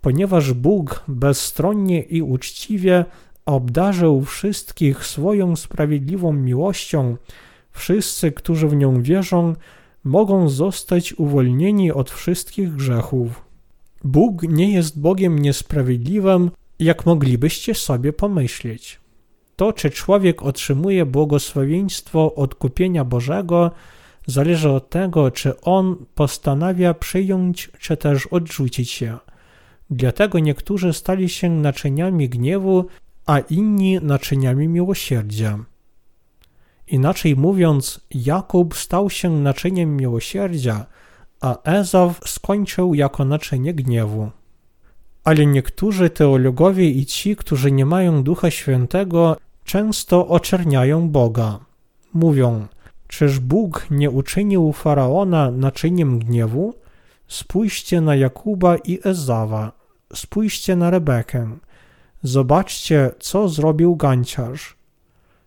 Ponieważ 0.01 0.53
Bóg 0.53 1.03
bezstronnie 1.07 2.01
i 2.01 2.21
uczciwie 2.21 3.05
obdarzył 3.45 4.21
wszystkich 4.21 5.05
swoją 5.05 5.55
sprawiedliwą 5.55 6.33
miłością, 6.33 7.17
wszyscy, 7.71 8.31
którzy 8.31 8.67
w 8.67 8.75
nią 8.75 9.01
wierzą, 9.01 9.55
mogą 10.03 10.49
zostać 10.49 11.13
uwolnieni 11.13 11.91
od 11.91 12.11
wszystkich 12.11 12.75
grzechów. 12.75 13.41
Bóg 14.03 14.43
nie 14.43 14.73
jest 14.73 14.99
Bogiem 14.99 15.39
niesprawiedliwym, 15.39 16.51
jak 16.81 17.05
moglibyście 17.05 17.75
sobie 17.75 18.13
pomyśleć. 18.13 18.99
To, 19.55 19.73
czy 19.73 19.89
człowiek 19.89 20.41
otrzymuje 20.41 21.05
błogosławieństwo 21.05 22.35
odkupienia 22.35 23.05
Bożego, 23.05 23.71
zależy 24.27 24.69
od 24.69 24.89
tego, 24.89 25.31
czy 25.31 25.61
on 25.61 26.05
postanawia 26.15 26.93
przyjąć, 26.93 27.69
czy 27.79 27.97
też 27.97 28.27
odrzucić 28.27 29.01
je. 29.01 29.17
Dlatego 29.89 30.39
niektórzy 30.39 30.93
stali 30.93 31.29
się 31.29 31.49
naczyniami 31.49 32.29
gniewu, 32.29 32.85
a 33.25 33.39
inni 33.39 33.99
naczyniami 34.01 34.67
miłosierdzia. 34.67 35.59
Inaczej 36.87 37.35
mówiąc, 37.35 38.01
Jakub 38.11 38.75
stał 38.75 39.09
się 39.09 39.29
naczyniem 39.29 39.97
miłosierdzia, 39.97 40.85
a 41.41 41.63
Ezaw 41.63 42.19
skończył 42.25 42.93
jako 42.93 43.25
naczynie 43.25 43.73
gniewu. 43.73 44.31
Ale 45.23 45.45
niektórzy 45.45 46.09
teologowie 46.09 46.89
i 46.89 47.05
ci, 47.05 47.35
którzy 47.35 47.71
nie 47.71 47.85
mają 47.85 48.23
Ducha 48.23 48.51
Świętego, 48.51 49.37
często 49.63 50.27
oczerniają 50.27 51.09
Boga. 51.09 51.59
Mówią, 52.13 52.67
czyż 53.07 53.39
Bóg 53.39 53.87
nie 53.91 54.09
uczynił 54.09 54.73
Faraona 54.73 55.51
naczyniem 55.51 56.19
gniewu? 56.19 56.73
Spójrzcie 57.27 58.01
na 58.01 58.15
Jakuba 58.15 58.77
i 58.77 58.99
Ezawa, 59.03 59.71
spójrzcie 60.13 60.75
na 60.75 60.89
Rebekę. 60.89 61.57
Zobaczcie, 62.23 63.11
co 63.19 63.49
zrobił 63.49 63.95
ganciarz. 63.95 64.75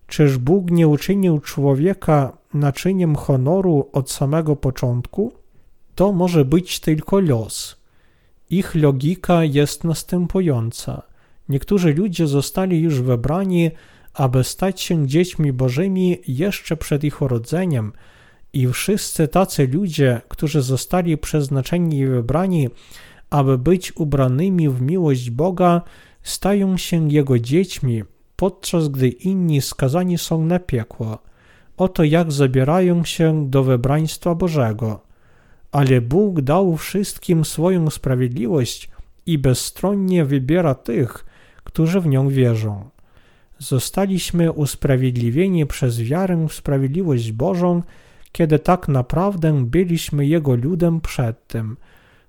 Czyż 0.06 0.38
Bóg 0.38 0.70
nie 0.70 0.88
uczynił 0.88 1.40
człowieka 1.40 2.36
naczyniem 2.54 3.16
honoru 3.16 3.88
od 3.92 4.10
samego 4.10 4.56
początku? 4.56 5.32
To 5.94 6.12
może 6.12 6.44
być 6.44 6.80
tylko 6.80 7.20
los. 7.20 7.83
Ich 8.56 8.74
logika 8.74 9.44
jest 9.44 9.84
następująca. 9.84 11.02
Niektórzy 11.48 11.94
ludzie 11.94 12.26
zostali 12.26 12.80
już 12.80 13.00
wybrani, 13.00 13.70
aby 14.14 14.44
stać 14.44 14.80
się 14.80 15.06
dziećmi 15.06 15.52
bożymi 15.52 16.18
jeszcze 16.28 16.76
przed 16.76 17.04
ich 17.04 17.22
urodzeniem, 17.22 17.92
i 18.52 18.68
wszyscy 18.68 19.28
tacy 19.28 19.68
ludzie, 19.72 20.20
którzy 20.28 20.62
zostali 20.62 21.18
przeznaczeni 21.18 21.98
i 21.98 22.06
wybrani, 22.06 22.68
aby 23.30 23.58
być 23.58 23.96
ubranymi 23.96 24.68
w 24.68 24.82
miłość 24.82 25.30
Boga, 25.30 25.82
stają 26.22 26.76
się 26.76 27.10
Jego 27.12 27.38
dziećmi, 27.38 28.02
podczas 28.36 28.88
gdy 28.88 29.08
inni 29.08 29.60
skazani 29.60 30.18
są 30.18 30.44
na 30.44 30.58
piekło. 30.58 31.18
Oto 31.76 32.04
jak 32.04 32.32
zabierają 32.32 33.04
się 33.04 33.50
do 33.50 33.64
wybraństwa 33.64 34.34
Bożego. 34.34 35.03
Ale 35.74 36.00
Bóg 36.00 36.40
dał 36.40 36.76
wszystkim 36.76 37.44
swoją 37.44 37.90
sprawiedliwość 37.90 38.90
i 39.26 39.38
bezstronnie 39.38 40.24
wybiera 40.24 40.74
tych, 40.74 41.24
którzy 41.64 42.00
w 42.00 42.06
nią 42.06 42.28
wierzą. 42.28 42.88
Zostaliśmy 43.58 44.52
usprawiedliwieni 44.52 45.66
przez 45.66 46.02
wiarę 46.02 46.46
w 46.48 46.52
sprawiedliwość 46.52 47.32
Bożą, 47.32 47.82
kiedy 48.32 48.58
tak 48.58 48.88
naprawdę 48.88 49.64
byliśmy 49.64 50.26
Jego 50.26 50.54
ludem 50.54 51.00
przedtem. 51.00 51.76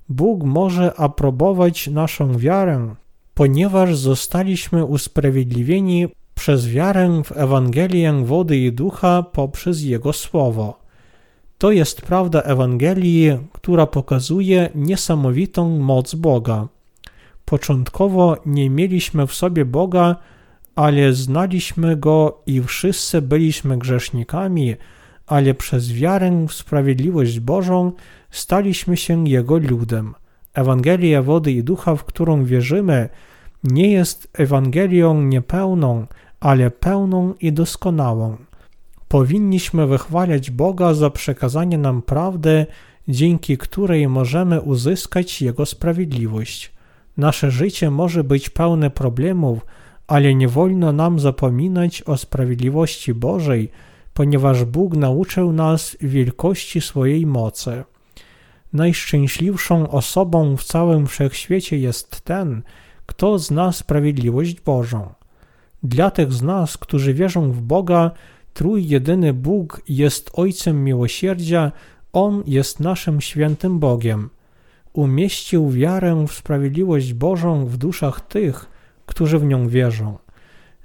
Bóg 0.09 0.43
może 0.43 0.99
aprobować 0.99 1.87
naszą 1.87 2.37
wiarę, 2.37 2.95
ponieważ 3.33 3.97
zostaliśmy 3.97 4.85
usprawiedliwieni 4.85 6.07
przez 6.35 6.69
wiarę 6.69 7.21
w 7.25 7.31
Ewangelię 7.31 8.13
wody 8.13 8.57
i 8.57 8.71
ducha 8.71 9.23
poprzez 9.23 9.83
Jego 9.83 10.13
Słowo. 10.13 10.84
To 11.65 11.71
jest 11.71 12.01
prawda 12.01 12.41
Ewangelii, 12.41 13.37
która 13.51 13.85
pokazuje 13.85 14.69
niesamowitą 14.75 15.79
moc 15.79 16.15
Boga. 16.15 16.67
Początkowo 17.45 18.37
nie 18.45 18.69
mieliśmy 18.69 19.27
w 19.27 19.33
sobie 19.33 19.65
Boga, 19.65 20.15
ale 20.75 21.13
znaliśmy 21.13 21.97
Go 21.97 22.41
i 22.45 22.61
wszyscy 22.61 23.21
byliśmy 23.21 23.77
grzesznikami, 23.77 24.75
ale 25.27 25.53
przez 25.53 25.93
wiarę 25.93 26.45
w 26.47 26.53
sprawiedliwość 26.53 27.39
Bożą 27.39 27.91
staliśmy 28.31 28.97
się 28.97 29.27
Jego 29.27 29.57
ludem. 29.57 30.13
Ewangelia 30.53 31.21
wody 31.21 31.51
i 31.51 31.63
ducha, 31.63 31.95
w 31.95 32.03
którą 32.03 32.43
wierzymy, 32.43 33.09
nie 33.63 33.91
jest 33.91 34.29
Ewangelią 34.33 35.21
niepełną, 35.21 36.05
ale 36.39 36.71
pełną 36.71 37.33
i 37.41 37.53
doskonałą. 37.53 38.37
Powinniśmy 39.07 39.87
wychwalać 39.87 40.51
Boga 40.51 40.93
za 40.93 41.09
przekazanie 41.09 41.77
nam 41.77 42.01
prawdy, 42.01 42.65
dzięki 43.07 43.57
której 43.57 44.07
możemy 44.07 44.61
uzyskać 44.61 45.41
Jego 45.41 45.65
sprawiedliwość. 45.65 46.71
Nasze 47.17 47.51
życie 47.51 47.91
może 47.91 48.23
być 48.23 48.49
pełne 48.49 48.89
problemów, 48.89 49.65
ale 50.07 50.35
nie 50.35 50.47
wolno 50.47 50.91
nam 50.91 51.19
zapominać 51.19 52.01
o 52.01 52.17
sprawiedliwości 52.17 53.13
Bożej, 53.13 53.71
ponieważ 54.13 54.63
Bóg 54.63 54.95
nauczył 54.95 55.53
nas 55.53 55.97
wielkości 56.01 56.81
swojej 56.81 57.25
mocy. 57.25 57.83
Najszczęśliwszą 58.73 59.89
osobą 59.89 60.57
w 60.57 60.63
całym 60.63 61.07
wszechświecie 61.07 61.77
jest 61.77 62.21
ten, 62.21 62.61
kto 63.05 63.39
zna 63.39 63.71
sprawiedliwość 63.71 64.61
Bożą. 64.61 65.13
Dla 65.83 66.11
tych 66.11 66.33
z 66.33 66.41
nas, 66.41 66.77
którzy 66.77 67.13
wierzą 67.13 67.51
w 67.51 67.61
Boga, 67.61 68.11
trójjedyny 68.55 69.33
Bóg 69.33 69.81
jest 69.89 70.31
Ojcem 70.33 70.83
miłosierdzia, 70.83 71.71
On 72.13 72.43
jest 72.47 72.79
naszym 72.79 73.21
świętym 73.21 73.79
Bogiem. 73.79 74.29
Umieścił 74.93 75.69
wiarę 75.69 76.25
w 76.27 76.33
sprawiedliwość 76.33 77.13
Bożą 77.13 77.65
w 77.65 77.77
duszach 77.77 78.21
tych, 78.21 78.65
którzy 79.05 79.39
w 79.39 79.43
nią 79.43 79.67
wierzą. 79.67 80.17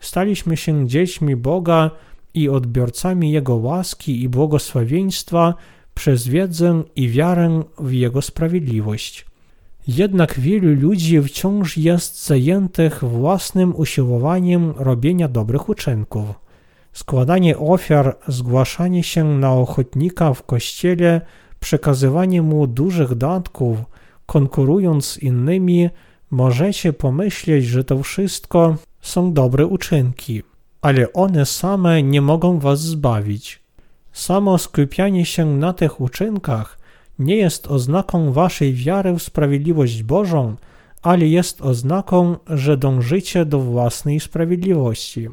Staliśmy 0.00 0.56
się 0.56 0.88
dziećmi 0.88 1.36
Boga 1.36 1.90
i 2.34 2.48
odbiorcami 2.48 3.32
Jego 3.32 3.56
łaski 3.56 4.22
i 4.22 4.28
błogosławieństwa 4.28 5.54
przez 5.94 6.28
wiedzę 6.28 6.82
i 6.96 7.08
wiarę 7.08 7.62
w 7.78 7.92
Jego 7.92 8.22
sprawiedliwość. 8.22 9.26
Jednak 9.88 10.40
wielu 10.40 10.80
ludzi 10.80 11.22
wciąż 11.22 11.76
jest 11.76 12.26
zajętych 12.26 13.04
własnym 13.04 13.76
usiłowaniem 13.76 14.72
robienia 14.76 15.28
dobrych 15.28 15.68
uczynków. 15.68 16.49
Składanie 16.92 17.58
ofiar, 17.58 18.16
zgłaszanie 18.28 19.02
się 19.02 19.24
na 19.24 19.52
ochotnika 19.52 20.34
w 20.34 20.42
kościele, 20.42 21.20
przekazywanie 21.60 22.42
mu 22.42 22.66
dużych 22.66 23.14
datków, 23.14 23.78
konkurując 24.26 25.06
z 25.06 25.18
innymi, 25.18 25.90
możecie 26.30 26.92
pomyśleć, 26.92 27.64
że 27.64 27.84
to 27.84 28.02
wszystko 28.02 28.76
są 29.00 29.32
dobre 29.32 29.66
uczynki, 29.66 30.42
ale 30.82 31.12
one 31.12 31.46
same 31.46 32.02
nie 32.02 32.20
mogą 32.20 32.58
was 32.58 32.80
zbawić. 32.80 33.60
Samo 34.12 34.58
skupianie 34.58 35.24
się 35.26 35.46
na 35.46 35.72
tych 35.72 36.00
uczynkach 36.00 36.80
nie 37.18 37.36
jest 37.36 37.66
oznaką 37.66 38.32
waszej 38.32 38.74
wiary 38.74 39.12
w 39.12 39.22
sprawiedliwość 39.22 40.02
Bożą, 40.02 40.56
ale 41.02 41.26
jest 41.26 41.62
oznaką, 41.62 42.36
że 42.46 42.76
dążycie 42.76 43.44
do 43.44 43.58
własnej 43.58 44.20
sprawiedliwości. 44.20 45.28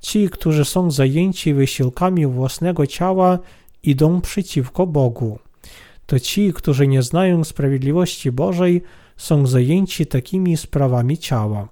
Ci, 0.00 0.28
którzy 0.28 0.64
są 0.64 0.90
zajęci 0.90 1.54
wysiłkami 1.54 2.26
własnego 2.26 2.86
ciała, 2.86 3.38
idą 3.82 4.20
przeciwko 4.20 4.86
Bogu. 4.86 5.38
To 6.06 6.20
ci, 6.20 6.52
którzy 6.52 6.86
nie 6.86 7.02
znają 7.02 7.44
sprawiedliwości 7.44 8.32
Bożej, 8.32 8.82
są 9.16 9.46
zajęci 9.46 10.06
takimi 10.06 10.56
sprawami 10.56 11.18
ciała. 11.18 11.68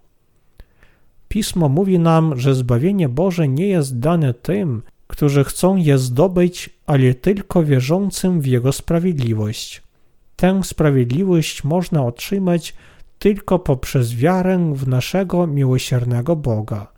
Pismo 1.28 1.68
mówi 1.68 1.98
nam, 1.98 2.40
że 2.40 2.54
zbawienie 2.54 3.08
Boże 3.08 3.48
nie 3.48 3.66
jest 3.66 3.98
dane 3.98 4.34
tym, 4.34 4.82
którzy 5.06 5.44
chcą 5.44 5.76
je 5.76 5.98
zdobyć, 5.98 6.70
ale 6.86 7.14
tylko 7.14 7.64
wierzącym 7.64 8.40
w 8.40 8.46
Jego 8.46 8.72
sprawiedliwość. 8.72 9.82
Tę 10.36 10.60
sprawiedliwość 10.64 11.64
można 11.64 12.04
otrzymać 12.04 12.74
tylko 13.18 13.58
poprzez 13.58 14.14
wiarę 14.14 14.72
w 14.74 14.88
naszego 14.88 15.46
miłosiernego 15.46 16.36
Boga. 16.36 16.95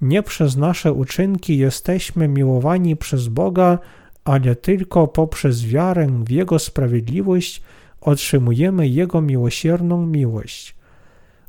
Nie 0.00 0.22
przez 0.22 0.56
nasze 0.56 0.92
uczynki 0.92 1.58
jesteśmy 1.58 2.28
miłowani 2.28 2.96
przez 2.96 3.28
Boga, 3.28 3.78
ale 4.24 4.56
tylko 4.56 5.08
poprzez 5.08 5.64
wiarę 5.64 6.06
w 6.24 6.30
Jego 6.30 6.58
sprawiedliwość 6.58 7.62
otrzymujemy 8.00 8.88
Jego 8.88 9.20
miłosierną 9.20 10.06
miłość. 10.06 10.76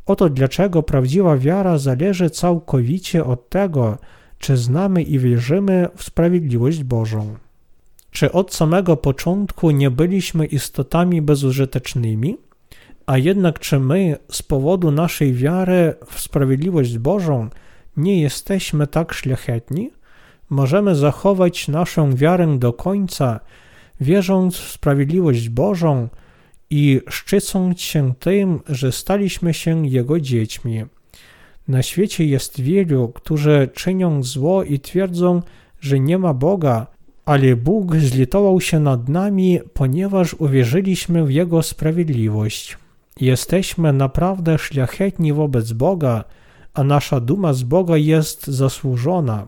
Oto 0.06 0.30
dlaczego 0.30 0.84
prawdziwa 0.84 1.38
wiara 1.38 1.78
zależy 1.78 2.30
całkowicie 2.30 3.26
od 3.26 3.50
tego, 3.50 3.98
czy 4.38 4.58
znamy 4.58 5.04
i 5.04 5.20
wierzymy 5.20 5.88
w 5.96 6.04
sprawiedliwość 6.04 6.84
Bożą. 6.84 7.36
Czy 8.12 8.32
od 8.32 8.54
samego 8.54 8.98
początku 8.98 9.72
nie 9.72 9.92
byliśmy 9.92 10.46
istotami 10.46 11.22
bezużytecznymi? 11.22 12.38
A 13.06 13.18
jednak 13.18 13.60
czy 13.60 13.80
my 13.80 14.18
z 14.32 14.44
powodu 14.44 14.92
naszej 14.92 15.34
wiary 15.34 15.94
w 16.06 16.20
sprawiedliwość 16.20 16.98
Bożą 16.98 17.50
nie 17.98 18.22
jesteśmy 18.22 18.88
tak 18.88 19.14
szlachetni? 19.14 19.92
Możemy 20.50 20.96
zachować 20.96 21.68
naszą 21.68 22.16
wiarę 22.16 22.58
do 22.60 22.74
końca, 22.74 23.40
wierząc 24.02 24.58
w 24.58 24.72
sprawiedliwość 24.72 25.50
Bożą 25.50 26.08
i 26.70 27.02
szczycąc 27.10 27.82
się 27.82 28.14
tym, 28.20 28.60
że 28.68 28.92
staliśmy 28.92 29.54
się 29.54 29.88
Jego 29.88 30.20
dziećmi. 30.20 30.86
Na 31.68 31.84
świecie 31.84 32.26
jest 32.26 32.62
wielu, 32.62 33.08
którzy 33.08 33.70
czynią 33.74 34.24
zło 34.24 34.64
i 34.64 34.80
twierdzą, 34.80 35.42
że 35.82 36.00
nie 36.00 36.18
ma 36.18 36.34
Boga, 36.34 36.88
ale 37.26 37.56
Bóg 37.56 37.96
zlitował 37.96 38.62
się 38.62 38.80
nad 38.80 39.10
nami, 39.10 39.60
ponieważ 39.74 40.34
uwierzyliśmy 40.34 41.26
w 41.26 41.32
Jego 41.32 41.64
sprawiedliwość. 41.64 42.78
Jesteśmy 43.20 43.94
naprawdę 43.94 44.58
szlachetni 44.58 45.34
wobec 45.34 45.72
Boga, 45.72 46.24
a 46.74 46.84
nasza 46.84 47.20
duma 47.20 47.54
z 47.54 47.64
Boga 47.64 47.98
jest 47.98 48.48
zasłużona. 48.48 49.48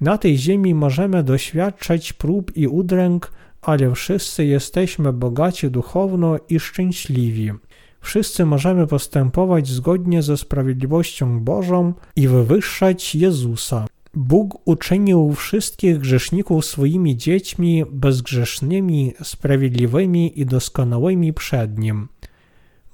Na 0.00 0.18
tej 0.18 0.38
ziemi 0.38 0.74
możemy 0.74 1.22
doświadczać 1.22 2.12
prób 2.12 2.56
i 2.56 2.68
udręk, 2.68 3.32
ale 3.62 3.94
wszyscy 3.94 4.44
jesteśmy 4.44 5.12
bogaci 5.12 5.70
duchowno 5.70 6.36
i 6.48 6.60
szczęśliwi. 6.60 7.52
Wszyscy 8.00 8.44
możemy 8.44 8.86
postępować 8.86 9.68
zgodnie 9.68 10.22
ze 10.22 10.36
sprawiedliwością 10.36 11.40
Bożą 11.40 11.92
i 12.16 12.28
wywyższać 12.28 13.14
Jezusa. 13.14 13.86
Bóg 14.14 14.68
uczynił 14.68 15.32
wszystkich 15.32 15.98
grzeszników 15.98 16.64
swoimi 16.64 17.16
dziećmi 17.16 17.84
bezgrzesznymi, 17.90 19.12
sprawiedliwymi 19.22 20.40
i 20.40 20.46
doskonałymi 20.46 21.32
przed 21.32 21.78
Nim. 21.78 22.08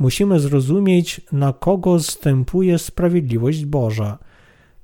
Musimy 0.00 0.40
zrozumieć, 0.40 1.20
na 1.32 1.52
kogo 1.52 2.00
zstępuje 2.00 2.78
sprawiedliwość 2.78 3.64
Boża. 3.64 4.18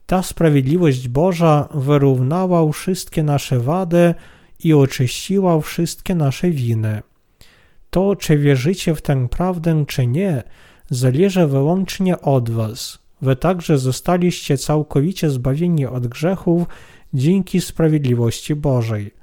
Ta 0.06 0.22
sprawiedliwość 0.22 1.08
Boża 1.08 1.68
wyrównała 1.74 2.72
wszystkie 2.72 3.22
nasze 3.22 3.60
wady 3.60 4.14
i 4.64 4.74
oczyściła 4.74 5.60
wszystkie 5.60 6.14
nasze 6.14 6.50
winy. 6.50 7.02
To, 7.90 8.16
czy 8.16 8.38
wierzycie 8.38 8.94
w 8.94 9.02
tę 9.02 9.28
prawdę, 9.28 9.84
czy 9.86 10.06
nie, 10.06 10.42
zależy 10.90 11.46
wyłącznie 11.46 12.20
od 12.20 12.50
Was. 12.50 12.98
Wy 13.22 13.36
także 13.36 13.78
zostaliście 13.78 14.58
całkowicie 14.58 15.30
zbawieni 15.30 15.86
od 15.86 16.06
grzechów 16.06 16.66
dzięki 17.14 17.60
sprawiedliwości 17.60 18.54
Bożej. 18.54 19.14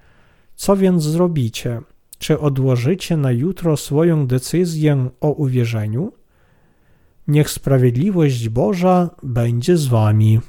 Co 0.56 0.77
więc 0.77 1.03
zrobicie? 1.03 1.82
Czy 2.24 2.40
odłożycie 2.40 3.18
na 3.18 3.32
jutro 3.32 3.78
swoją 3.78 4.28
decyzję 4.28 5.10
o 5.22 5.32
uwierzeniu? 5.32 6.12
Niech 7.28 7.50
sprawiedliwość 7.50 8.50
Boża 8.50 9.10
będzie 9.24 9.78
z 9.78 9.88
Wami. 9.88 10.40